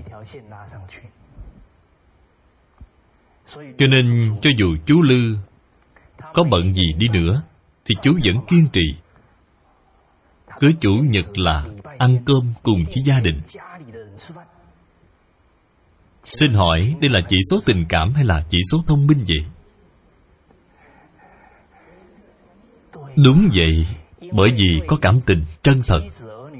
[3.55, 5.37] Cho nên, cho dù chú lư
[6.33, 7.41] có bận gì đi nữa,
[7.85, 8.95] thì chú vẫn kiên trì.
[10.59, 11.65] Cứ chủ nhật là
[12.01, 13.41] ăn cơm cùng với gia đình.
[16.23, 19.45] Xin hỏi, đây là chỉ số tình cảm hay là chỉ số thông minh vậy?
[23.15, 23.85] Đúng vậy,
[24.33, 26.01] bởi vì có cảm tình chân thật,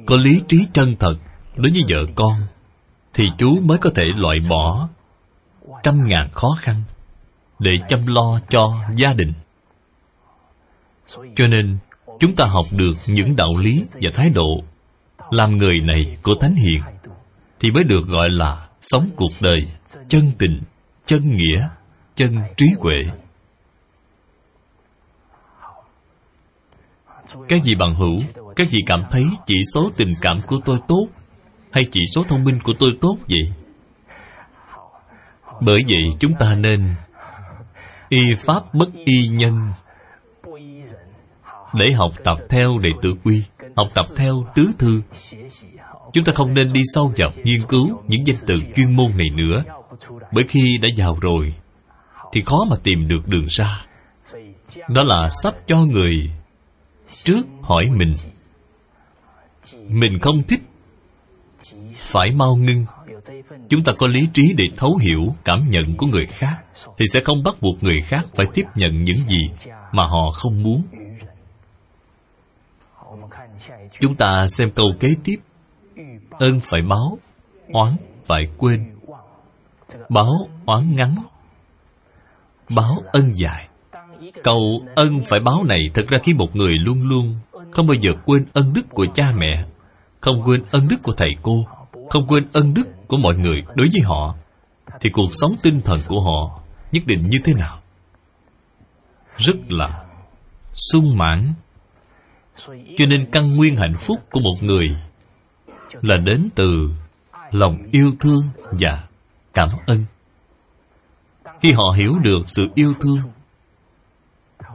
[0.06, 1.16] có lý trí chân thật.
[1.56, 2.34] Đối với vợ con,
[3.14, 4.90] thì chú mới có thể loại bỏ
[5.84, 6.84] trăm ngàn khó khăn
[7.60, 9.34] để chăm lo cho gia đình.
[11.36, 11.78] Cho nên,
[12.20, 14.64] chúng ta học được những đạo lý và thái độ
[15.32, 16.82] làm người này của thánh hiền
[17.60, 19.68] thì mới được gọi là sống cuộc đời
[20.08, 20.62] chân tình,
[21.06, 21.68] chân nghĩa,
[22.16, 22.98] chân trí huệ.
[27.50, 28.18] Các vị bằng hữu
[28.56, 31.08] các vị cảm thấy chỉ số tình cảm của tôi tốt
[31.72, 33.54] hay chỉ số thông minh của tôi tốt vậy?
[35.62, 36.96] Bởi vậy chúng ta nên
[38.10, 39.72] y pháp bất y nhân
[41.74, 43.44] để học tập theo đệ tử quy,
[43.76, 45.02] học tập theo tứ thư.
[46.14, 49.30] Chúng ta không nên đi sâu vào nghiên cứu những danh từ chuyên môn này
[49.30, 49.64] nữa,
[50.32, 51.54] bởi khi đã vào rồi
[52.34, 53.86] thì khó mà tìm được đường ra.
[54.90, 56.32] Đó là sắp cho người
[57.24, 58.14] trước hỏi mình
[59.88, 60.62] mình không thích,
[61.98, 62.86] phải mau ngưng.
[63.70, 66.56] Chúng ta có lý trí để thấu hiểu cảm nhận của người khác
[66.98, 69.50] thì sẽ không bắt buộc người khác phải tiếp nhận những gì
[69.92, 70.84] mà họ không muốn
[74.00, 75.36] chúng ta xem câu kế tiếp.
[76.32, 77.18] Ơn phải báo,
[77.74, 78.96] oán phải quên.
[80.10, 81.16] Báo oán ngắn,
[82.76, 83.68] báo ân dài.
[84.44, 87.36] Câu ân phải báo này thật ra khi một người luôn luôn
[87.72, 89.66] không bao giờ quên ân đức của cha mẹ,
[90.22, 91.66] không quên ân đức của thầy cô,
[92.10, 94.36] không quên ân đức của mọi người đối với họ.
[95.02, 97.80] Thì cuộc sống tinh thần của họ nhất định như thế nào?
[99.38, 100.06] Rất là
[100.74, 101.54] sung mãn
[102.98, 104.96] cho nên căn nguyên hạnh phúc của một người
[106.02, 106.90] là đến từ
[107.52, 109.04] lòng yêu thương và
[109.54, 110.06] cảm ơn.
[111.62, 113.20] Khi họ hiểu được sự yêu thương,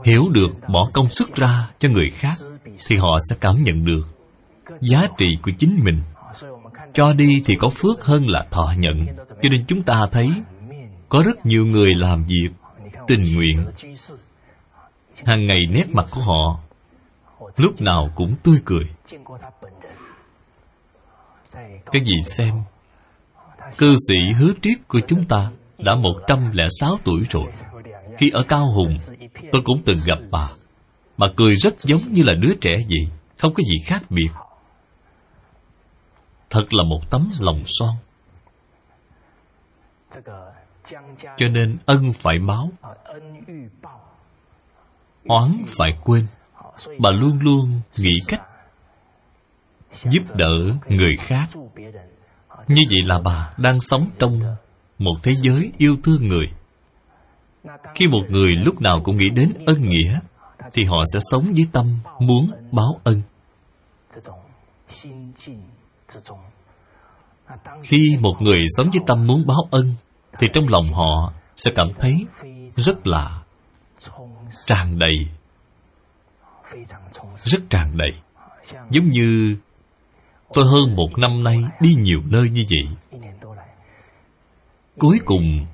[0.04, 2.34] hiểu được bỏ công sức ra cho người khác,
[2.86, 4.06] thì họ sẽ cảm nhận được
[4.80, 6.02] giá trị của chính mình.
[6.94, 9.06] Cho đi thì có phước hơn là thọ nhận.
[9.42, 10.30] Cho nên chúng ta thấy
[11.08, 12.48] có rất nhiều người làm việc
[13.06, 13.64] tình nguyện.
[15.24, 16.60] Hàng ngày nét mặt của họ
[17.56, 18.90] lúc nào cũng tươi cười.
[21.92, 22.62] Cái gì xem?
[23.78, 27.52] Cư sĩ hứa triết của chúng ta đã 106 tuổi rồi.
[28.18, 28.98] Khi ở Cao Hùng,
[29.52, 30.48] Tôi cũng từng gặp bà
[31.18, 34.28] Bà cười rất giống như là đứa trẻ vậy, Không có gì khác biệt.
[36.50, 37.94] Thật là một tấm lòng son.
[41.36, 42.70] Cho nên ân phải báo
[45.24, 46.26] Oán phải quên.
[46.98, 48.42] Bà luôn luôn nghĩ cách
[49.92, 50.54] Giúp đỡ
[50.88, 51.46] người khác.
[52.68, 54.56] Như vậy là bà đang sống trong
[54.98, 56.52] Một thế giới yêu thương người.
[57.94, 60.20] Khi một người lúc nào cũng nghĩ đến ân nghĩa,
[60.72, 63.22] thì họ sẽ sống với tâm muốn báo ân.
[67.82, 69.94] Khi một người sống với tâm muốn báo ân,
[70.38, 72.26] thì trong lòng họ sẽ cảm thấy
[72.76, 73.42] rất là
[74.66, 75.28] tràn đầy
[77.36, 78.10] rất tràn đầy.
[78.90, 79.56] giống như
[80.54, 83.20] tôi hơn một năm nay đi nhiều nơi như vậy.
[84.98, 85.66] cuối cùng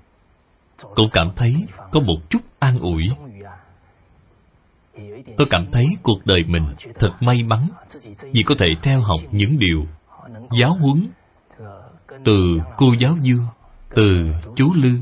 [0.95, 1.57] cũng cảm thấy
[1.93, 3.05] có một chút an ủi.
[5.37, 7.69] tôi cảm thấy cuộc đời mình thật may mắn
[8.33, 9.87] vì có thể theo học những điều
[10.61, 11.09] giáo huấn
[12.25, 13.45] từ cô giáo dương
[13.95, 14.93] từ chú lư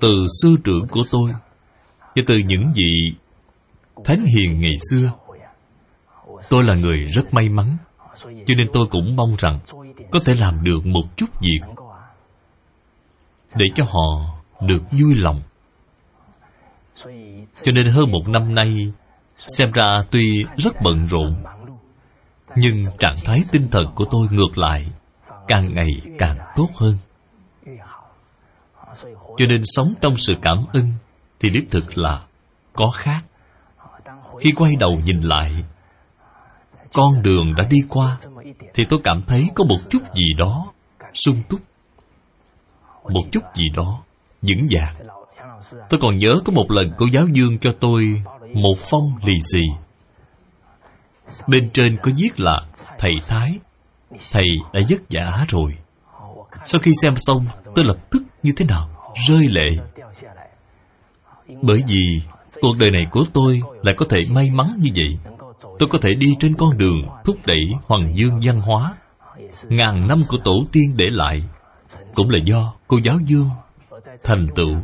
[0.00, 1.30] từ sư trưởng của tôi
[2.16, 3.14] và từ những vị
[4.04, 5.12] thánh hiền ngày xưa.
[6.48, 7.76] Tôi là người rất may mắn,
[8.22, 9.58] cho nên tôi cũng mong rằng
[10.10, 11.60] có thể làm được một chút việc
[13.54, 15.40] để cho họ được vui lòng.
[17.62, 18.92] Cho nên hơn một năm nay,
[19.38, 21.42] xem ra tuy rất bận rộn,
[22.56, 24.86] nhưng trạng thái tinh thần của tôi ngược lại
[25.48, 26.96] càng ngày càng tốt hơn.
[29.36, 30.92] Cho nên sống trong sự cảm ơn
[31.40, 32.26] thì đích thực là
[32.72, 33.20] có khác
[34.40, 35.52] khi quay đầu nhìn lại,
[36.92, 38.18] con đường đã đi qua,
[38.74, 40.72] thì tôi cảm thấy có một chút gì đó
[41.14, 41.60] sung túc.
[43.04, 44.02] Một chút gì đó
[44.42, 44.94] vững vàng.
[45.88, 48.22] Tôi còn nhớ có một lần cô giáo dương cho tôi
[48.54, 49.62] một phong lì xì.
[51.46, 52.60] Bên trên có viết là,
[52.98, 53.58] thầy thái,
[54.32, 55.76] thầy đã vất vả rồi.
[56.64, 59.76] Sau khi xem xong, tôi lập tức như thế nào, rơi lệ.
[61.62, 62.22] Bởi vì
[62.60, 65.18] cuộc đời này của tôi lại có thể may mắn như vậy.
[65.78, 68.94] Tôi có thể đi trên con đường thúc đẩy hoàng dương văn hóa.
[69.68, 71.42] Ngàn năm của tổ tiên để lại
[72.14, 73.50] cũng là do cô giáo dương
[74.24, 74.74] thành tựu.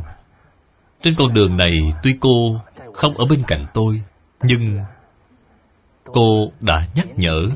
[1.01, 2.59] Trên con đường này, tuy cô
[2.93, 4.01] không ở bên cạnh tôi,
[4.43, 4.79] nhưng
[6.05, 7.49] cô đã nhắc nhở,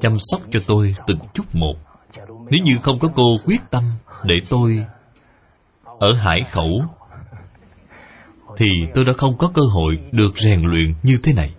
[0.00, 1.76] chăm sóc cho tôi từng chút một.
[2.28, 3.84] Nếu như không có cô quyết tâm
[4.24, 4.86] để tôi
[5.98, 6.82] ở hải khẩu
[8.56, 11.54] thì tôi đã không có cơ hội được rèn luyện như thế này.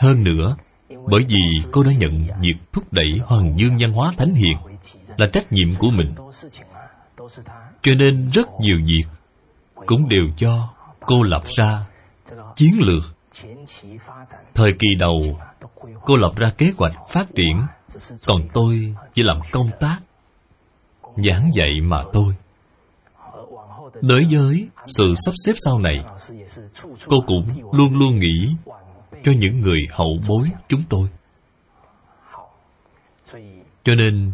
[0.00, 0.56] Hơn nữa,
[0.88, 4.56] bởi vì cô đã nhận việc thúc đẩy hoàng dương văn hóa thánh hiền
[5.16, 6.14] là trách nhiệm của mình.
[7.82, 9.04] Cho nên rất nhiều việc
[9.86, 11.86] cũng đều do cô lập ra
[12.56, 13.02] chiến lược.
[14.54, 15.18] Thời kỳ đầu,
[16.04, 17.62] cô lập ra kế hoạch phát triển,
[18.26, 19.98] còn tôi chỉ làm công tác,
[21.16, 22.34] giảng dạy mà thôi
[24.02, 25.96] đối với sự sắp xếp sau này,
[27.06, 28.54] cô cũng luôn luôn nghĩ
[29.24, 31.08] cho những người hậu bối chúng tôi.
[33.84, 34.32] Cho nên,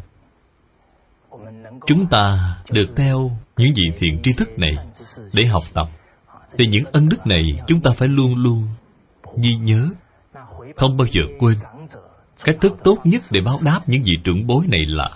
[1.87, 4.75] chúng ta được theo những vị thiện tri thức này
[5.33, 5.89] để học tập.
[6.59, 8.69] Thì những ân đức này chúng ta phải luôn luôn
[9.43, 9.89] ghi nhớ.
[10.77, 11.57] Không bao giờ quên.
[12.45, 15.11] Cách thức tốt nhất để báo đáp những vị trưởng bối này là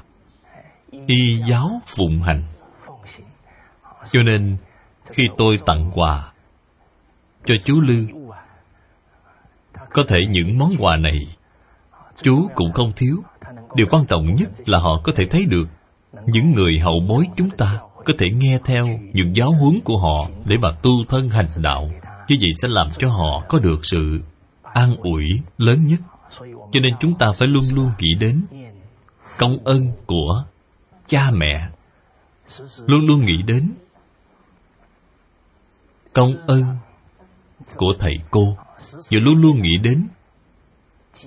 [1.07, 2.43] y giáo phụng hành
[4.11, 4.57] cho nên,
[5.05, 6.33] khi tôi tặng quà
[7.45, 8.07] cho chú lư,
[9.93, 11.37] có thể những món quà này
[12.23, 13.17] chú cũng không thiếu.
[13.75, 15.69] Điều quan trọng nhất là họ có thể thấy được
[16.27, 20.31] những người hậu bối chúng ta có thể nghe theo những giáo huấn của họ
[20.45, 21.91] để mà tu thân hành đạo.
[22.29, 24.21] Như vậy sẽ làm cho họ có được sự
[24.63, 26.01] an ủi lớn nhất.
[26.73, 28.43] Cho nên chúng ta phải luôn luôn nghĩ đến
[29.39, 30.45] công ơn của
[31.07, 31.69] cha mẹ.
[32.87, 33.71] Luôn luôn nghĩ đến
[36.13, 36.63] công ơn
[37.77, 38.57] của thầy cô
[38.95, 40.09] và luôn luôn nghĩ đến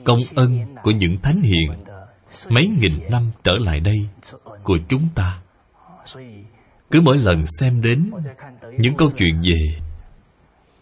[0.04, 1.84] công ơn của những thánh hiền
[2.50, 4.08] mấy nghìn năm trở lại đây
[4.64, 5.42] của chúng ta.
[6.92, 8.12] Cứ mỗi lần xem đến
[8.78, 9.80] những câu chuyện về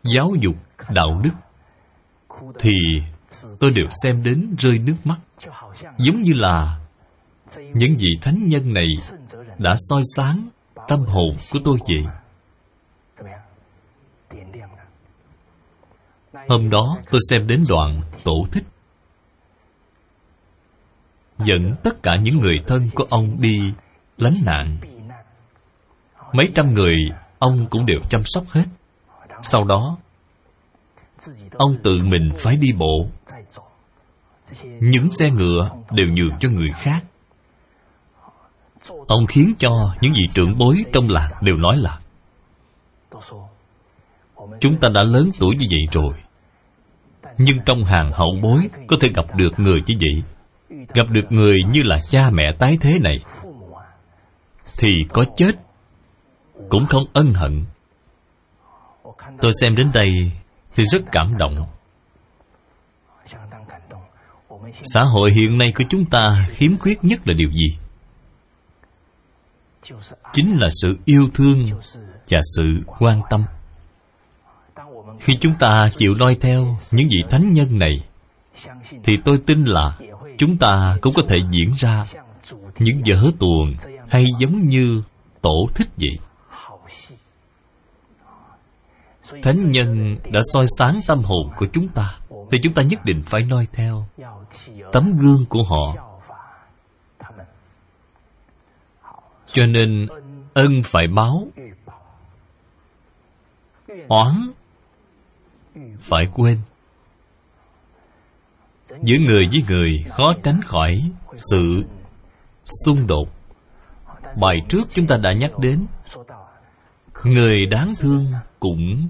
[0.03, 0.55] giáo dục,
[0.89, 1.33] đạo đức,
[2.59, 2.71] thì
[3.59, 5.19] tôi đều xem đến rơi nước mắt,
[5.97, 6.79] giống như là
[7.57, 8.87] những vị thánh nhân này
[9.57, 10.49] đã soi sáng
[10.87, 12.05] tâm hồn của tôi vậy
[16.49, 18.63] hôm đó tôi xem đến đoạn tổ thích.
[21.45, 23.73] Dẫn tất cả những người thân của ông đi
[24.17, 24.77] lánh nạn.
[26.33, 26.95] Mấy trăm người
[27.39, 28.65] ông cũng đều chăm sóc hết.
[29.41, 29.97] Sau đó,
[31.51, 33.07] ông tự mình phải đi bộ.
[34.63, 37.03] Những xe ngựa đều nhường cho người khác.
[39.07, 41.99] Ông khiến cho những vị trưởng bối trong làng đều nói là,
[44.59, 46.13] chúng ta đã lớn tuổi như vậy rồi
[47.37, 50.23] nhưng trong hàng hậu bối có thể gặp được người như vậy.
[50.93, 53.17] Gặp được người như là cha mẹ tái thế này,
[54.79, 55.51] thì có chết
[56.69, 57.65] cũng không ân hận.
[59.41, 60.31] Tôi xem đến đây
[60.75, 61.65] thì rất cảm động.
[64.73, 67.77] Xã hội hiện nay của chúng ta khiếm khuyết nhất là điều gì?
[70.33, 71.65] Chính là sự yêu thương
[72.29, 73.43] và sự quan tâm
[75.21, 78.03] khi chúng ta chịu noi theo những vị thánh nhân này,
[79.03, 79.97] thì tôi tin là
[80.37, 82.03] chúng ta cũng có thể diễn ra
[82.79, 83.73] những vở tuồng
[84.09, 85.03] hay giống như
[85.41, 86.19] tổ thích vậy.
[89.43, 92.19] Thánh nhân đã soi sáng tâm hồn của chúng ta,
[92.51, 94.05] thì chúng ta nhất định phải noi theo
[94.91, 95.95] tấm gương của họ.
[99.47, 100.07] Cho nên
[100.53, 101.47] ân phải báo,
[104.07, 104.51] oán
[105.99, 106.57] phải quên.
[109.01, 111.83] Giữa người với người khó tránh khỏi sự
[112.85, 113.29] xung đột.
[114.41, 115.85] Bài trước chúng ta đã nhắc đến.
[117.23, 118.25] Người đáng thương
[118.59, 119.07] cũng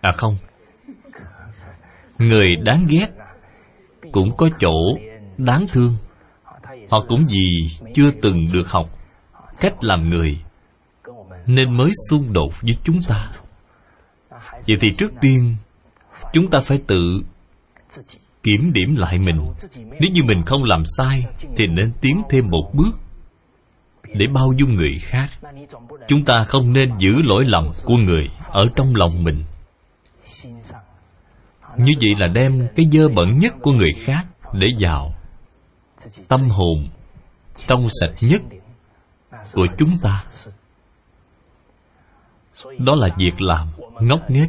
[0.00, 0.36] à không.
[2.18, 3.08] Người đáng ghét
[4.12, 4.76] cũng có chỗ
[5.36, 5.94] đáng thương.
[6.90, 8.86] Họ cũng vì chưa từng được học
[9.60, 10.38] cách làm người
[11.48, 13.30] nên mới xung đột với chúng ta.
[14.66, 15.56] Vậy thì trước tiên,
[16.32, 17.22] chúng ta phải tự
[18.42, 19.40] kiểm điểm lại mình.
[19.76, 21.26] Nếu như mình không làm sai,
[21.56, 23.00] thì nên tiến thêm một bước
[24.14, 25.30] để bao dung người khác.
[26.08, 29.44] Chúng ta không nên giữ lỗi lầm của người ở trong lòng mình.
[31.76, 35.14] Như vậy là đem cái dơ bẩn nhất của người khác để vào
[36.28, 36.88] tâm hồn
[37.66, 38.42] trong sạch nhất
[39.52, 40.24] của chúng ta
[42.78, 43.68] đó là việc làm,
[44.00, 44.48] ngốc nghếch.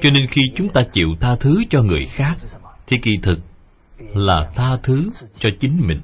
[0.00, 2.34] Cho nên khi chúng ta chịu tha thứ cho người khác,
[2.86, 3.38] thì kỳ thực
[3.98, 6.00] là tha thứ cho chính mình.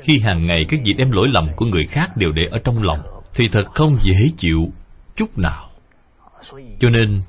[0.00, 2.82] Khi hàng ngày các vị đem lỗi lầm của người khác đều để ở trong
[2.82, 3.00] lòng,
[3.34, 4.68] thì thật không dễ chịu
[5.16, 5.70] chút nào.
[6.78, 7.22] Cho nên,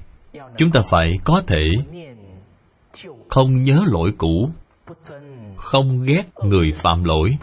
[0.58, 1.66] chúng ta phải có thể
[3.30, 4.50] không nhớ lỗi cũ,
[5.56, 7.38] không ghét người phạm lỗi.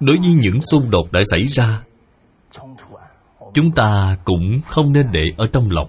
[0.00, 1.82] Đối với những xung đột đã xảy ra
[3.56, 5.88] chúng ta cũng không nên để ở trong lòng.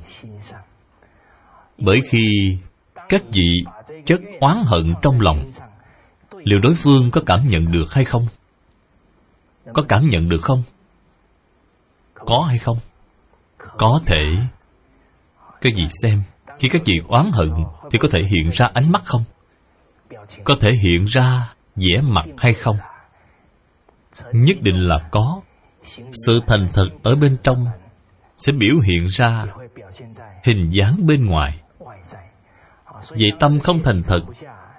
[1.78, 2.58] Bởi khi
[3.10, 3.64] các vị
[4.06, 5.52] chất oán hận trong lòng,
[6.32, 8.28] liệu đối phương có cảm nhận được hay không?
[9.74, 10.64] Có cảm nhận được không?
[12.14, 12.78] Có hay không?
[13.58, 14.24] Có thể.
[15.62, 16.24] Cái gì xem,
[16.60, 17.50] khi các vị oán hận
[17.92, 19.24] thì có thể hiện ra ánh mắt không?
[20.44, 22.78] Có thể hiện ra vẻ mặt hay không?
[24.32, 25.42] Nhất định là có
[26.26, 27.66] sự thành thật ở bên trong
[28.38, 29.46] sẽ biểu hiện ra
[30.44, 31.60] hình dáng bên ngoài.
[33.10, 34.22] Vậy tâm không thành thật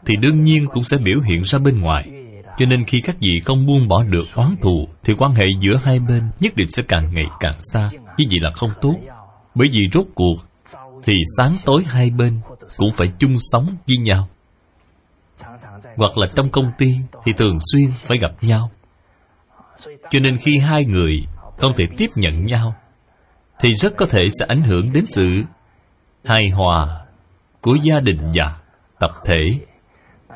[0.07, 2.11] thì đương nhiên cũng sẽ biểu hiện ra bên ngoài.
[2.59, 5.75] Cho nên khi các vị không buông bỏ được oán thù thì quan hệ giữa
[5.83, 7.89] hai bên nhất định sẽ càng ngày càng xa.
[7.93, 8.95] Như vậy là không tốt.
[9.55, 10.37] Bởi vì rốt cuộc
[11.03, 12.41] thì sáng tối hai bên
[12.77, 14.29] cũng phải chung sống với nhau.
[15.97, 18.71] Hoặc là trong công ty thì thường xuyên phải gặp nhau
[19.85, 21.27] cho nên khi hai người
[21.59, 22.75] không thể tiếp nhận nhau,
[23.61, 25.43] thì rất có thể sẽ ảnh hưởng đến sự
[26.25, 27.07] hài hòa
[27.61, 28.59] của gia đình và
[28.99, 29.61] tập thể.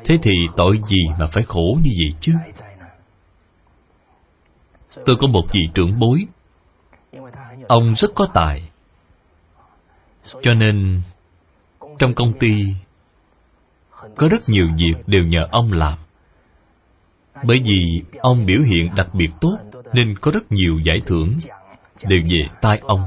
[0.04, 2.32] Thế thì tội gì mà phải khổ như vậy chứ?
[5.06, 6.26] Tôi có một vị trưởng bối.
[7.68, 8.68] Ông rất có tài.
[10.42, 11.00] Cho nên
[11.98, 12.74] trong công ty
[14.16, 15.98] có rất nhiều việc đều nhờ ông làm
[17.44, 19.56] bởi vì ông biểu hiện đặc biệt tốt,
[19.94, 21.36] nên có rất nhiều giải thưởng.
[22.08, 23.00] Đều về tay ông.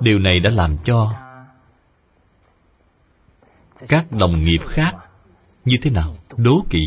[0.00, 1.12] Điều này đã làm cho
[3.88, 4.94] các đồng nghiệp khác
[5.64, 6.14] như thế nào?
[6.36, 6.84] Đố kỵ.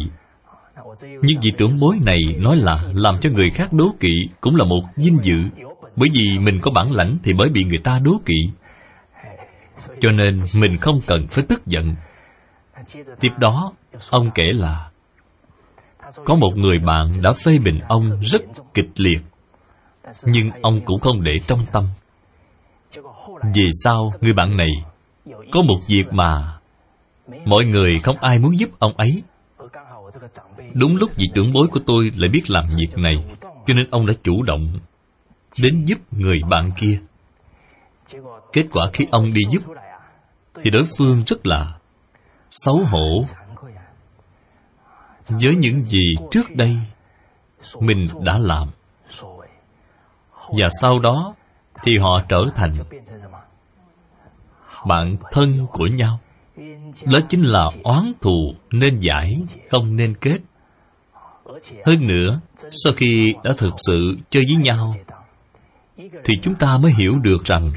[1.02, 4.66] Nhưng vị trưởng bối này nói là làm cho người khác đố kỵ cũng là
[4.66, 5.38] một vinh dự.
[5.96, 8.50] Bởi vì mình có bản lãnh thì mới bị người ta đố kỵ.
[10.02, 11.96] Cho nên mình không cần phải tức giận.
[13.20, 13.74] Tiếp đó,
[14.10, 14.90] ông kể là
[16.26, 18.42] có một người bạn đã phê bình ông rất
[18.74, 19.22] kịch liệt,
[20.24, 21.84] nhưng ông cũng không để trong tâm.
[23.56, 24.70] Về sau người bạn này
[25.52, 26.60] có một việc mà
[27.46, 29.24] mọi người không ai muốn giúp ông ấy?
[30.74, 34.06] Đúng lúc vị trưởng bối của tôi lại biết làm việc này, cho nên ông
[34.06, 34.68] đã chủ động
[35.60, 37.00] đến giúp người bạn kia.
[38.54, 39.64] Kết quả khi ông đi giúp,
[40.64, 41.80] thì đối phương rất là
[42.50, 43.24] xấu hổ
[45.30, 46.78] với những gì trước đây
[47.80, 48.68] mình đã làm.
[50.48, 51.36] Và sau đó
[51.84, 52.74] thì họ trở thành
[54.88, 56.20] bạn thân của nhau.
[57.04, 59.38] Đó chính là oán thù nên giải,
[59.70, 60.38] không nên kết.
[61.86, 64.94] Hơn nữa, sau khi đã thực sự chơi với nhau,
[65.98, 67.72] thì chúng ta mới hiểu được rằng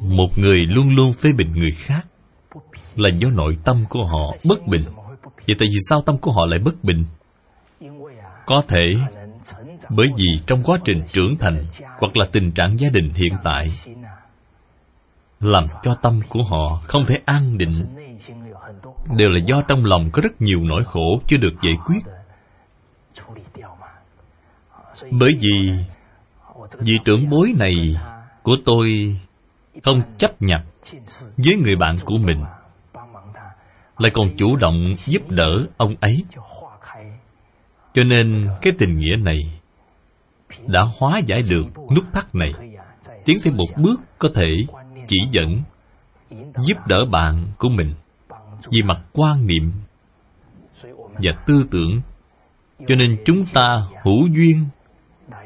[0.00, 2.06] một người luôn luôn phê bình người khác
[2.96, 4.82] là do nội tâm của họ bất bình
[5.46, 7.04] vậy tại vì sao tâm của họ lại bất bình?
[8.46, 8.94] Có thể
[9.88, 11.64] bởi vì trong quá trình trưởng thành
[11.98, 13.66] hoặc là tình trạng gia đình hiện tại,
[15.40, 17.72] làm cho tâm của họ không thể an định,
[19.16, 22.02] đều là do trong lòng có rất nhiều nỗi khổ chưa được giải quyết.
[25.10, 25.84] Bởi vì
[26.78, 28.00] Vị trưởng bối này
[28.42, 29.18] của tôi
[29.82, 30.60] không chấp nhận
[31.36, 32.44] với người bạn của mình
[33.98, 36.24] lại còn chủ động giúp đỡ ông ấy.
[37.94, 39.38] Cho nên cái tình nghĩa này
[40.66, 42.52] đã hóa giải được nút thắt này,
[43.24, 44.48] tiến thêm một bước có thể
[45.06, 45.62] chỉ dẫn,
[46.56, 47.94] giúp đỡ bạn của mình
[48.70, 49.72] vì mặt quan niệm
[51.12, 52.00] và tư tưởng.
[52.86, 54.66] Cho nên chúng ta hữu duyên,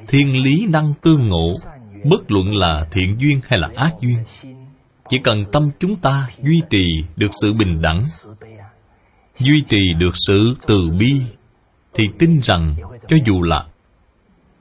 [0.08, 1.52] thiên lý năng tương ngộ,
[2.10, 4.18] bất luận là thiện duyên hay là ác duyên,
[5.08, 8.00] chỉ cần tâm chúng ta duy trì được sự bình đẳng
[9.38, 11.20] duy trì được sự từ bi,
[11.94, 12.76] thì tin rằng
[13.08, 13.66] cho dù là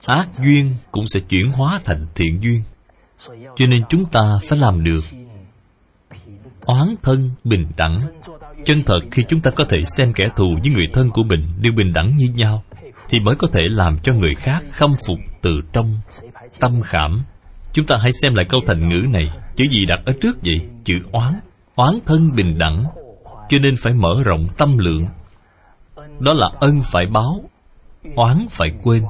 [0.05, 2.61] ác duyên cũng sẽ chuyển hóa thành thiện duyên.
[3.55, 5.03] Cho nên chúng ta phải làm được
[6.65, 7.97] oán thân bình đẳng.
[8.65, 11.41] Chân thật khi chúng ta có thể xem kẻ thù với người thân của mình
[11.61, 12.63] đều bình đẳng như nhau,
[13.09, 15.99] thì mới có thể làm cho người khác khâm phục từ trong
[16.59, 17.23] tâm khảm.
[17.73, 19.29] Chúng ta hãy xem lại câu thành ngữ này.
[19.55, 20.61] Chữ gì đặt ở trước vậy?
[20.83, 21.39] Chữ oán.
[21.75, 22.83] Oán thân bình đẳng
[23.49, 25.05] cho nên phải mở rộng tâm lượng.
[26.19, 27.49] Đó là ân phải báo,
[28.15, 29.03] oán phải quên.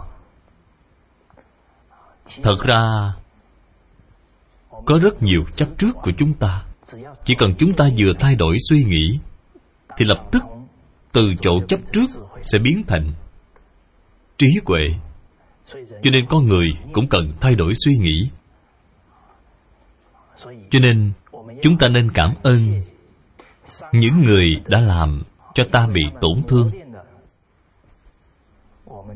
[2.43, 3.13] Thật ra,
[4.85, 6.63] có rất nhiều chấp trước của chúng ta.
[7.25, 9.19] Chỉ cần chúng ta vừa thay đổi suy nghĩ,
[9.97, 10.43] thì lập tức
[11.11, 12.07] từ chỗ chấp trước
[12.41, 13.13] sẽ biến thành
[14.37, 14.81] trí huệ.
[15.73, 18.29] Cho nên con người cũng cần thay đổi suy nghĩ.
[20.69, 21.11] Cho nên,
[21.61, 22.81] chúng ta nên cảm ơn
[23.91, 26.71] những người đã làm cho ta bị tổn thương.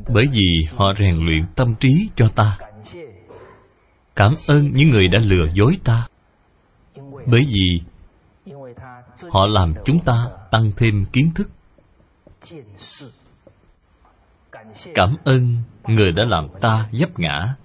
[0.08, 2.58] Bởi vì họ rèn luyện tâm trí cho ta.
[4.16, 6.08] Cảm ơn những người đã lừa dối ta.
[7.26, 7.82] Bởi vì
[9.30, 11.50] họ làm chúng ta tăng thêm kiến thức.
[14.94, 17.56] Cảm ơn người đã làm ta dấp ngã.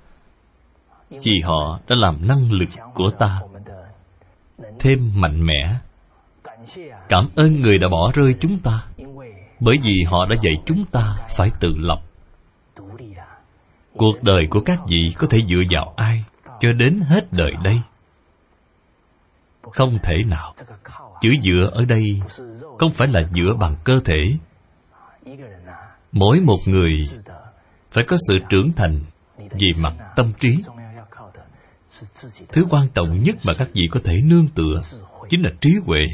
[1.10, 3.40] Vì họ đã làm năng lực của ta
[4.80, 5.78] thêm mạnh mẽ
[7.08, 8.86] cảm ơn người đã bỏ rơi chúng ta.
[9.60, 12.00] Bởi vì họ đã dạy chúng ta phải tự lập.
[13.96, 16.24] Cuộc đời của các vị có thể dựa vào ai
[16.60, 17.80] cho đến hết đời đây?
[19.62, 20.54] Không thể nào.
[21.20, 22.20] Chữ dựa ở đây
[22.78, 24.22] không phải là dựa bằng cơ thể.
[26.12, 27.04] Mỗi một người
[27.90, 29.00] phải có sự trưởng thành
[29.38, 30.56] về mặt tâm trí.
[32.52, 34.80] Thứ quan trọng nhất mà các vị có thể nương tựa
[35.28, 36.04] chính là trí huệ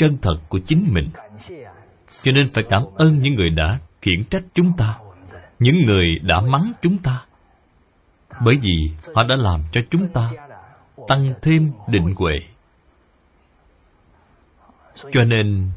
[0.00, 1.08] chân thật của chính mình.
[2.22, 4.98] Cho nên phải cảm ơn những người đã khiển trách chúng ta,
[5.58, 7.24] những người đã mắng chúng ta.
[8.44, 8.74] Bởi vì
[9.14, 10.28] họ đã làm cho chúng ta
[11.08, 12.32] tăng thêm định huệ.
[15.12, 15.70] Cho nên,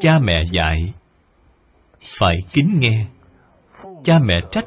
[0.00, 0.92] cha mẹ dạy,
[2.00, 3.06] phải kính nghe.
[4.04, 4.66] Cha mẹ trách,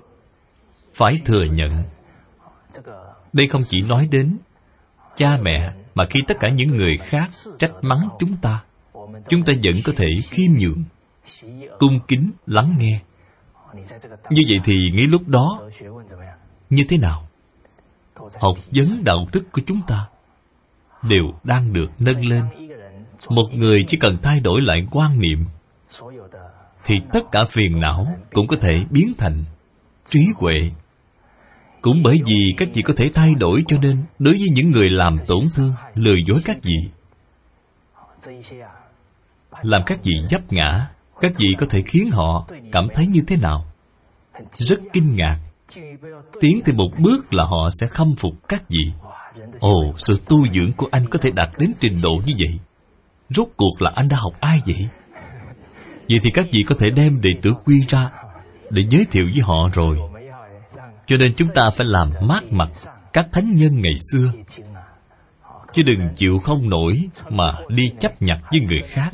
[0.93, 1.71] phải thừa nhận.
[3.33, 4.37] Đây không chỉ nói đến
[5.15, 8.63] cha mẹ, mà khi tất cả những người khác trách mắng chúng ta
[9.29, 10.83] chúng ta vẫn có thể khiêm nhường,
[11.79, 13.01] cung kính lắng nghe.
[14.29, 15.69] Như vậy thì ngay lúc đó,
[16.69, 17.27] như thế nào?
[18.15, 20.07] Học vấn đạo đức của chúng ta
[21.03, 22.43] đều đang được nâng lên.
[23.29, 25.45] Một người chỉ cần thay đổi lại quan niệm,
[26.83, 29.43] thì tất cả phiền não cũng có thể biến thành
[30.05, 30.71] trí huệ.
[31.81, 34.89] Cũng bởi vì các vị có thể thay đổi cho nên, đối với những người
[34.89, 36.89] làm tổn thương, lừa dối các vị
[39.61, 40.87] làm các vị dấp ngã,
[41.21, 43.65] các vị có thể khiến họ cảm thấy như thế nào?
[44.53, 45.39] Rất kinh ngạc.
[46.39, 48.91] Tiến thêm một bước là họ sẽ khâm phục các vị.
[49.59, 52.59] Ồ, sự tu dưỡng của anh có thể đạt đến trình độ như vậy.
[53.29, 54.87] Rốt cuộc là anh đã học ai vậy?
[56.09, 58.11] Vậy thì các vị có thể đem đệ tử quy ra
[58.69, 59.99] để giới thiệu với họ rồi.
[61.05, 62.69] Cho nên chúng ta phải làm mát mặt
[63.13, 64.31] các thánh nhân ngày xưa
[65.73, 69.09] chứ đừng chịu không nổi mà đi chấp nhặt với người khác.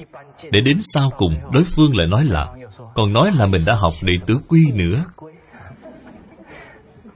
[0.51, 2.47] Để đến sau cùng, đối phương lại nói là,
[2.95, 5.03] còn nói là mình đã học đệ tử quy nữa.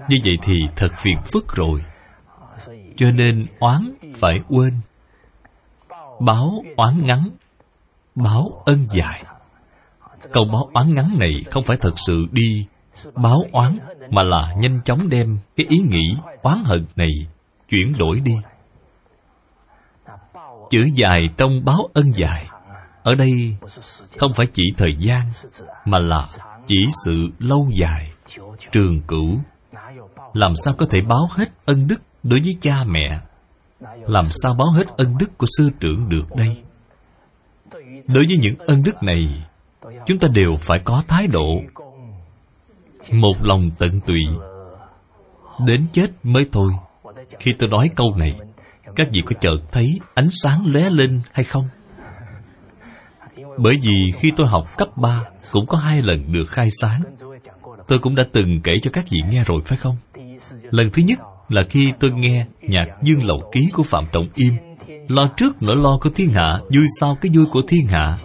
[0.10, 1.84] Như vậy thì thật phiền phức rồi.
[2.96, 4.74] Cho nên oán phải quên.
[6.20, 7.30] Báo oán ngắn.
[8.16, 9.24] Báo ân dài.
[10.34, 12.66] Câu báo oán ngắn này không phải thật sự đi
[13.16, 13.78] báo oán,
[14.10, 17.12] mà là nhanh chóng đem cái ý nghĩ oán hận này
[17.70, 18.34] chuyển đổi đi
[20.72, 22.46] chữ dài trong báo ân dài.
[23.04, 23.58] Ở đây
[24.18, 25.22] không phải chỉ thời gian,
[25.86, 26.30] mà là
[26.68, 28.12] chỉ sự lâu dài.
[28.72, 29.38] Trường cửu,
[30.34, 33.20] làm sao có thể báo hết ân đức đối với cha mẹ?
[34.08, 36.64] Làm sao báo hết ân đức của sư trưởng được đây?
[38.14, 39.44] Đối với những ân đức này,
[40.06, 41.62] chúng ta đều phải có thái độ.
[43.12, 44.22] Một lòng tận tụy,
[45.66, 46.74] Đến chết mới thôi.
[47.40, 48.36] Khi tôi nói câu này
[48.96, 51.66] các vị có chợt thấy ánh sáng lóe lên hay không?
[53.58, 57.02] Bởi vì khi tôi học cấp 3 Cũng có hai lần được khai sáng
[57.88, 59.98] Tôi cũng đã từng kể cho các vị nghe rồi, phải không?
[60.72, 61.20] Lần thứ nhất
[61.50, 64.54] là khi tôi nghe nhạc Dương Lậu Ký của Phạm Trọng Im
[65.10, 68.18] Lo trước nỗi lo của thiên hạ, Vui sau cái vui của thiên hạ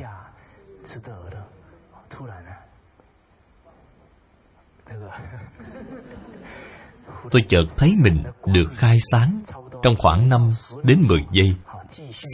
[7.31, 9.43] Tôi chợt thấy mình được khai sáng
[9.83, 10.51] trong khoảng 5
[10.83, 11.55] đến 10 giây,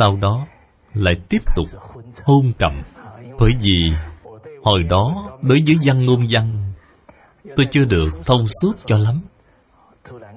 [0.00, 0.46] Sau đó
[0.94, 1.66] lại tiếp tục
[2.24, 2.82] hôn trầm.
[3.38, 3.90] Bởi vì
[4.62, 6.72] hồi đó đối với văn ngôn văn,
[7.56, 9.20] Tôi chưa được thông suốt cho lắm.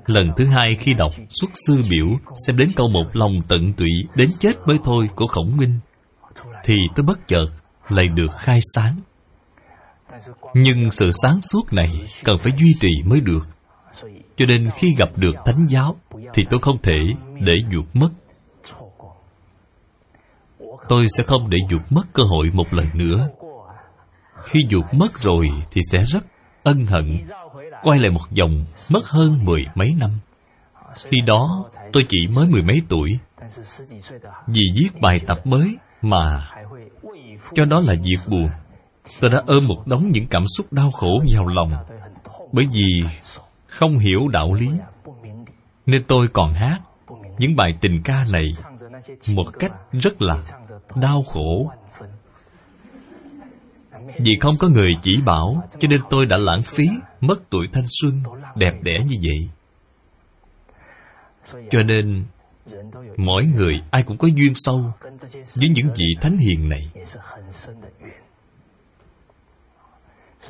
[0.06, 2.08] Lần thứ hai khi đọc xuất sư biểu
[2.48, 5.80] Xem đến câu một lòng tận tụy Đến chết mới thôi của khổng minh,
[6.64, 7.46] Thì tôi bất chợt
[7.90, 9.00] lại được khai sáng.
[10.54, 11.90] Nhưng sự sáng suốt này
[12.24, 13.48] Cần phải duy trì mới được.
[14.38, 15.96] Cho nên khi gặp được thánh giáo
[16.36, 16.98] thì tôi không thể
[17.42, 18.10] để vụt mất.
[20.90, 23.30] Tôi sẽ không để vụt mất cơ hội một lần nữa.
[24.44, 26.26] Khi vụt mất rồi Thì sẽ rất
[26.64, 27.22] ân hận,
[27.84, 30.10] Quay lại một vòng Mất hơn mười mấy năm.
[31.04, 33.10] Khi đó, tôi chỉ mới mười mấy tuổi.
[34.48, 36.52] Vì viết bài tập mới Mà
[37.54, 38.50] Cho đó là việc buồn.
[39.20, 41.72] Tôi đã ôm một đống những cảm xúc đau khổ vào lòng,
[42.52, 43.04] Bởi vì
[43.68, 44.70] Không hiểu đạo lý.
[45.86, 46.80] Nên tôi còn hát
[47.40, 48.52] Những bài tình ca này
[49.28, 50.44] Một cách rất là
[50.96, 51.72] Đau khổ.
[54.20, 56.86] Vì không có người chỉ bảo, Cho nên tôi đã lãng phí
[57.22, 58.24] Mất tuổi thanh xuân
[58.56, 59.50] Đẹp đẽ như vậy.
[61.70, 62.26] Cho nên,
[63.18, 64.94] Mỗi người ai cũng có duyên sâu
[65.32, 66.92] Với những vị thánh hiền này.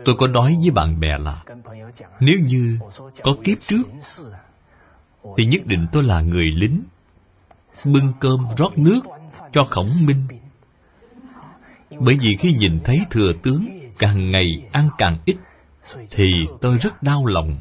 [0.05, 1.43] Tôi có nói với bạn bè là,
[2.19, 2.79] Nếu như
[3.23, 3.83] có kiếp trước
[5.37, 6.83] thì nhất định tôi là người lính,
[7.85, 8.99] Bưng cơm rót nước
[9.51, 10.21] Cho khổng minh.
[11.99, 13.67] Bởi vì khi nhìn thấy thừa tướng
[13.99, 15.35] càng ngày ăn càng ít,
[16.11, 16.25] thì
[16.61, 17.59] tôi rất đau lòng.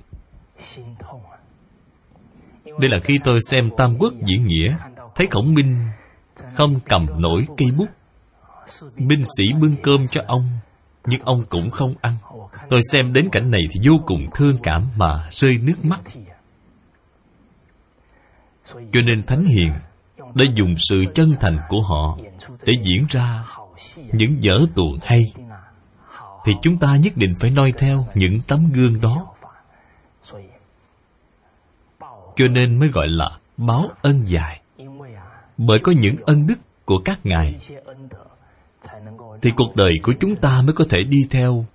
[2.65, 4.77] Đây là khi tôi xem tam quốc diễn nghĩa,
[5.15, 5.77] thấy khổng minh
[6.55, 7.89] không cầm nổi cây bút.
[8.97, 10.45] Binh sĩ bưng cơm cho ông,
[11.07, 12.17] nhưng ông cũng không ăn.
[12.71, 16.01] Tôi xem đến cảnh này thì vô cùng thương cảm mà rơi nước mắt
[18.67, 19.73] cho nên thánh hiền
[20.35, 22.19] đã dùng sự chân thành của họ
[22.65, 23.45] để diễn ra
[24.13, 25.33] những vở tuồng hay.
[26.45, 29.27] Thì chúng ta nhất định phải noi theo những tấm gương đó.
[32.37, 34.61] Cho nên mới gọi là báo ân dài.
[35.57, 37.59] Bởi có những ân đức của các ngài,
[39.43, 41.67] thì cuộc đời của chúng ta mới có thể đi theo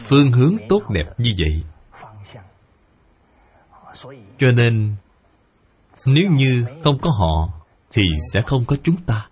[0.00, 1.62] phương hướng tốt đẹp như vậy.
[4.38, 4.94] Cho nên
[6.06, 7.60] nếu như không có họ,
[7.92, 9.26] thì sẽ không có chúng ta.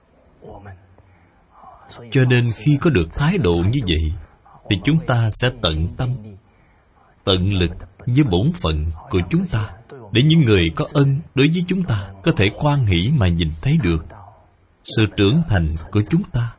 [2.11, 4.13] Cho nên khi có được thái độ như vậy,
[4.71, 6.11] thì chúng ta sẽ tận tâm,
[7.25, 7.71] tận lực
[8.07, 9.71] với bổn phận của chúng ta,
[10.13, 13.51] để những người có ân đối với chúng ta có thể quan hỷ mà nhìn
[13.63, 14.07] thấy được
[14.85, 16.55] sự trưởng thành của chúng ta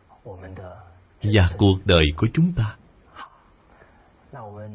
[1.23, 2.75] và cuộc đời của chúng ta.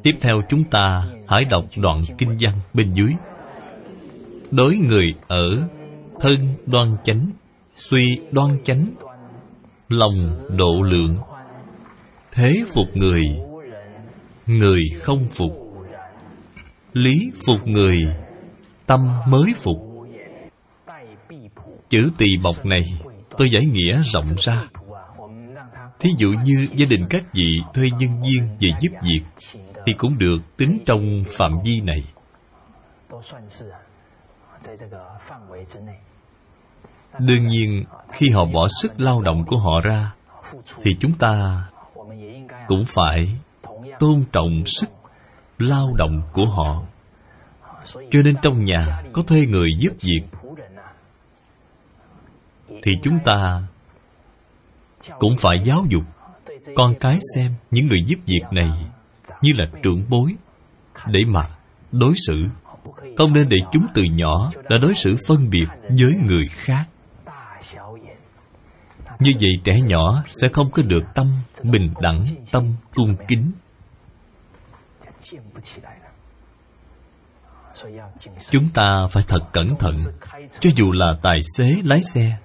[0.02, 3.14] Tiếp theo chúng ta hãy đọc đoạn kinh văn bên dưới
[4.54, 5.68] đối người ở,
[6.20, 7.30] thân đoan chánh,
[7.76, 8.90] suy đoan chánh,
[9.88, 10.12] lòng
[10.48, 11.16] độ lượng.
[12.32, 13.22] Thế phục người
[14.46, 15.50] người không phục.
[16.92, 17.96] Lý phục người,
[18.86, 19.76] tâm mới phục.
[21.88, 22.82] Chữ tỳ bọc này
[23.38, 24.62] tôi giải nghĩa rộng ra.
[26.00, 29.22] Thí dụ như gia đình các vị thuê nhân viên về giúp việc,
[29.86, 32.04] thì cũng được tính trong phạm vi này
[37.18, 40.12] đương nhiên, khi họ bỏ sức lao động của họ ra,
[40.82, 41.64] thì chúng ta
[42.66, 43.28] cũng phải
[43.98, 44.90] tôn trọng sức
[45.58, 46.82] lao động của họ.
[47.94, 50.22] Cho nên trong nhà có thuê người giúp việc,
[52.82, 53.62] thì chúng ta
[55.18, 56.02] cũng phải giáo dục
[56.76, 58.70] con cái xem những người giúp việc này
[59.42, 60.34] như là trưởng bối
[61.06, 61.48] để mà
[61.92, 62.44] đối xử
[63.16, 66.84] không nên để chúng từ nhỏ đã đối xử phân biệt với người khác.
[69.20, 71.26] Như vậy trẻ nhỏ sẽ không có được tâm
[71.62, 73.52] bình đẳng, tâm cung kính.
[78.50, 79.96] Chúng ta phải thật cẩn thận,
[80.60, 82.38] cho dù là tài xế, lái xe,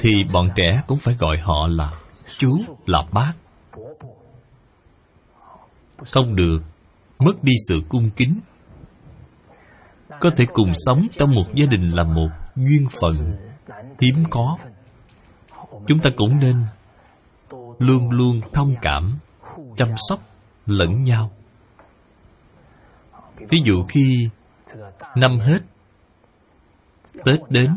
[0.00, 1.92] thì bọn trẻ cũng phải gọi họ là
[2.38, 3.32] chú, là bác.
[6.06, 6.62] Không được
[7.18, 8.40] mất đi sự cung kính
[10.20, 13.36] có thể cùng sống trong một gia đình là một duyên phận
[14.00, 14.56] hiếm có.
[15.86, 16.56] Chúng ta cũng nên
[17.78, 19.18] luôn luôn thông cảm,
[19.76, 20.20] chăm sóc,
[20.66, 21.30] lẫn nhau.
[23.38, 24.28] Ví dụ khi
[25.16, 25.58] năm hết,
[27.24, 27.70] tết đến,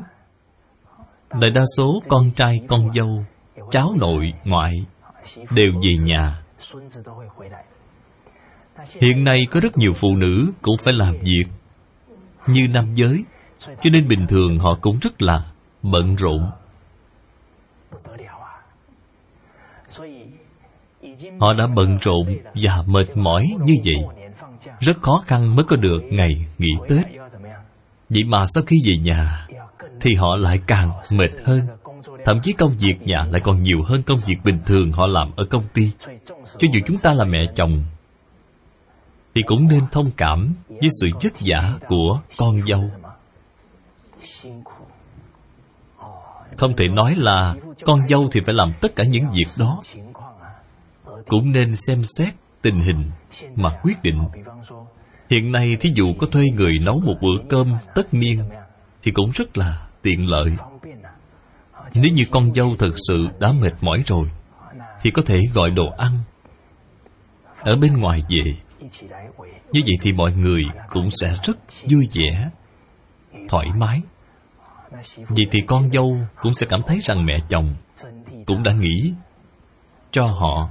[1.29, 3.25] đại đa số con trai, con dâu,
[3.71, 4.73] cháu nội, ngoại
[5.51, 6.41] đều về nhà.
[9.01, 11.43] Hiện nay có rất nhiều phụ nữ cũng phải làm việc
[12.51, 13.23] như nam giới,
[13.59, 15.43] cho nên bình thường họ cũng rất là
[15.81, 16.49] bận rộn.
[21.39, 24.27] Họ đã bận rộn và mệt mỏi như vậy.
[24.79, 27.05] Rất khó khăn mới có được ngày nghỉ tết.
[28.09, 29.47] Vậy mà sau khi về nhà,
[30.01, 31.61] thì họ lại càng mệt hơn.
[32.25, 35.31] Thậm chí công việc nhà lại còn nhiều hơn công việc bình thường họ làm
[35.35, 35.91] ở công ty.
[36.57, 37.83] Cho dù chúng ta là mẹ chồng
[39.35, 42.91] thì cũng nên thông cảm với sự vất vả của con dâu.
[46.57, 47.55] Không thể nói là
[47.85, 49.81] con dâu thì phải làm tất cả những việc đó.
[51.27, 53.11] Cũng nên xem xét tình hình
[53.55, 54.23] mà quyết định.
[55.29, 58.39] Hiện nay thí dụ có thuê người nấu một bữa cơm tất niên
[59.03, 60.57] thì cũng rất là tiện lợi.
[61.93, 64.31] Nếu như con dâu thật sự đã mệt mỏi rồi
[65.01, 66.11] thì có thể gọi đồ ăn
[67.61, 68.55] ở bên ngoài về
[69.71, 71.57] như vậy thì mọi người cũng sẽ rất
[71.89, 72.49] vui vẻ,
[73.49, 74.01] thoải mái.
[75.15, 77.75] Vậy thì con dâu cũng sẽ cảm thấy rằng mẹ chồng
[78.45, 79.13] cũng đã nghĩ
[80.11, 80.69] cho họ.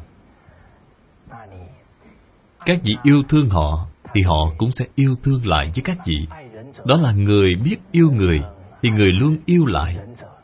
[2.65, 6.27] Các vị yêu thương họ thì họ cũng sẽ yêu thương lại với các vị.
[6.85, 8.41] Đó là người biết yêu người
[8.83, 9.99] thì người luôn yêu lại.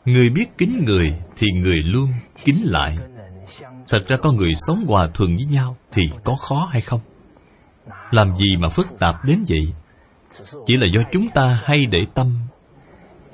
[0.05, 2.09] Người biết kính người thì người luôn
[2.45, 2.97] kính lại.
[3.87, 6.99] Thật ra con người sống hòa thuận với nhau thì có khó hay không?
[8.11, 9.73] Làm gì mà phức tạp đến vậy?
[10.65, 12.27] Chỉ là do chúng ta hay để tâm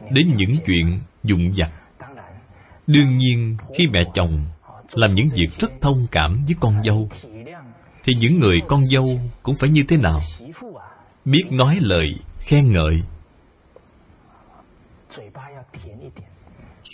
[0.09, 1.72] đến những chuyện dụng vặt.
[2.88, 4.45] Đương nhiên, khi mẹ chồng
[4.93, 7.09] làm những việc rất thông cảm với con dâu,
[8.03, 10.19] thì những người con dâu cũng phải như thế nào?
[11.26, 12.07] Biết nói lời
[12.39, 13.03] khen ngợi.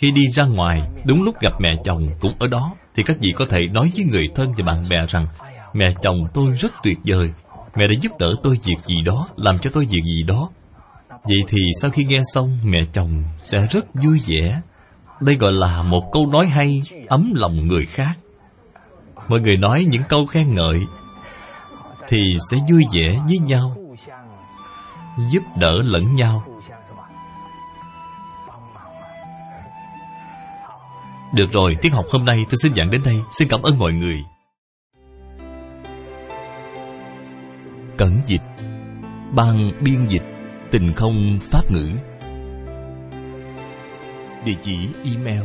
[0.00, 3.32] Khi đi ra ngoài, đúng lúc gặp mẹ chồng cũng ở đó, thì các vị
[3.36, 5.26] có thể nói với người thân và bạn bè rằng,
[5.72, 7.34] mẹ chồng tôi rất tuyệt vời
[7.78, 10.50] mẹ đã giúp đỡ tôi việc gì đó, làm cho tôi việc gì đó.
[11.08, 14.60] Vậy thì sau khi nghe xong, mẹ chồng sẽ rất vui vẻ.
[15.20, 18.12] Đây gọi là một câu nói hay, ấm lòng người khác.
[19.28, 20.80] Mọi người nói những câu khen ngợi
[22.08, 22.18] thì
[22.50, 23.76] sẽ vui vẻ với nhau,
[25.30, 26.42] giúp đỡ lẫn nhau.
[31.34, 33.20] Được rồi, tiết học hôm nay tôi xin giảng đến đây.
[33.30, 34.24] Xin cảm ơn mọi người.
[37.98, 38.42] Cẩn dịch,
[39.34, 40.22] ban biên dịch
[40.70, 41.90] tình không pháp ngữ.
[44.44, 45.42] Địa chỉ email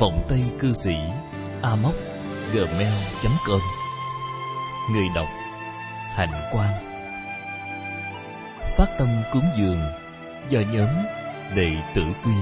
[0.00, 0.94] vọng tây cư sĩ
[1.62, 1.94] amoc
[2.52, 2.92] gmail
[3.46, 3.60] com.
[4.92, 5.26] Người đọc
[6.14, 6.74] hạnh quang.
[8.76, 9.80] Phát tâm cúng dường
[10.48, 10.88] do nhóm
[11.56, 12.32] đệ tử quy.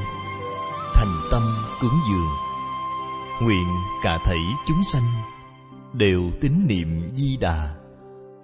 [0.95, 1.43] Thành tâm
[1.81, 2.29] cúng dường,
[3.43, 3.67] nguyện
[4.05, 5.07] cả thảy chúng sanh
[5.93, 7.82] đều tín niệm di đà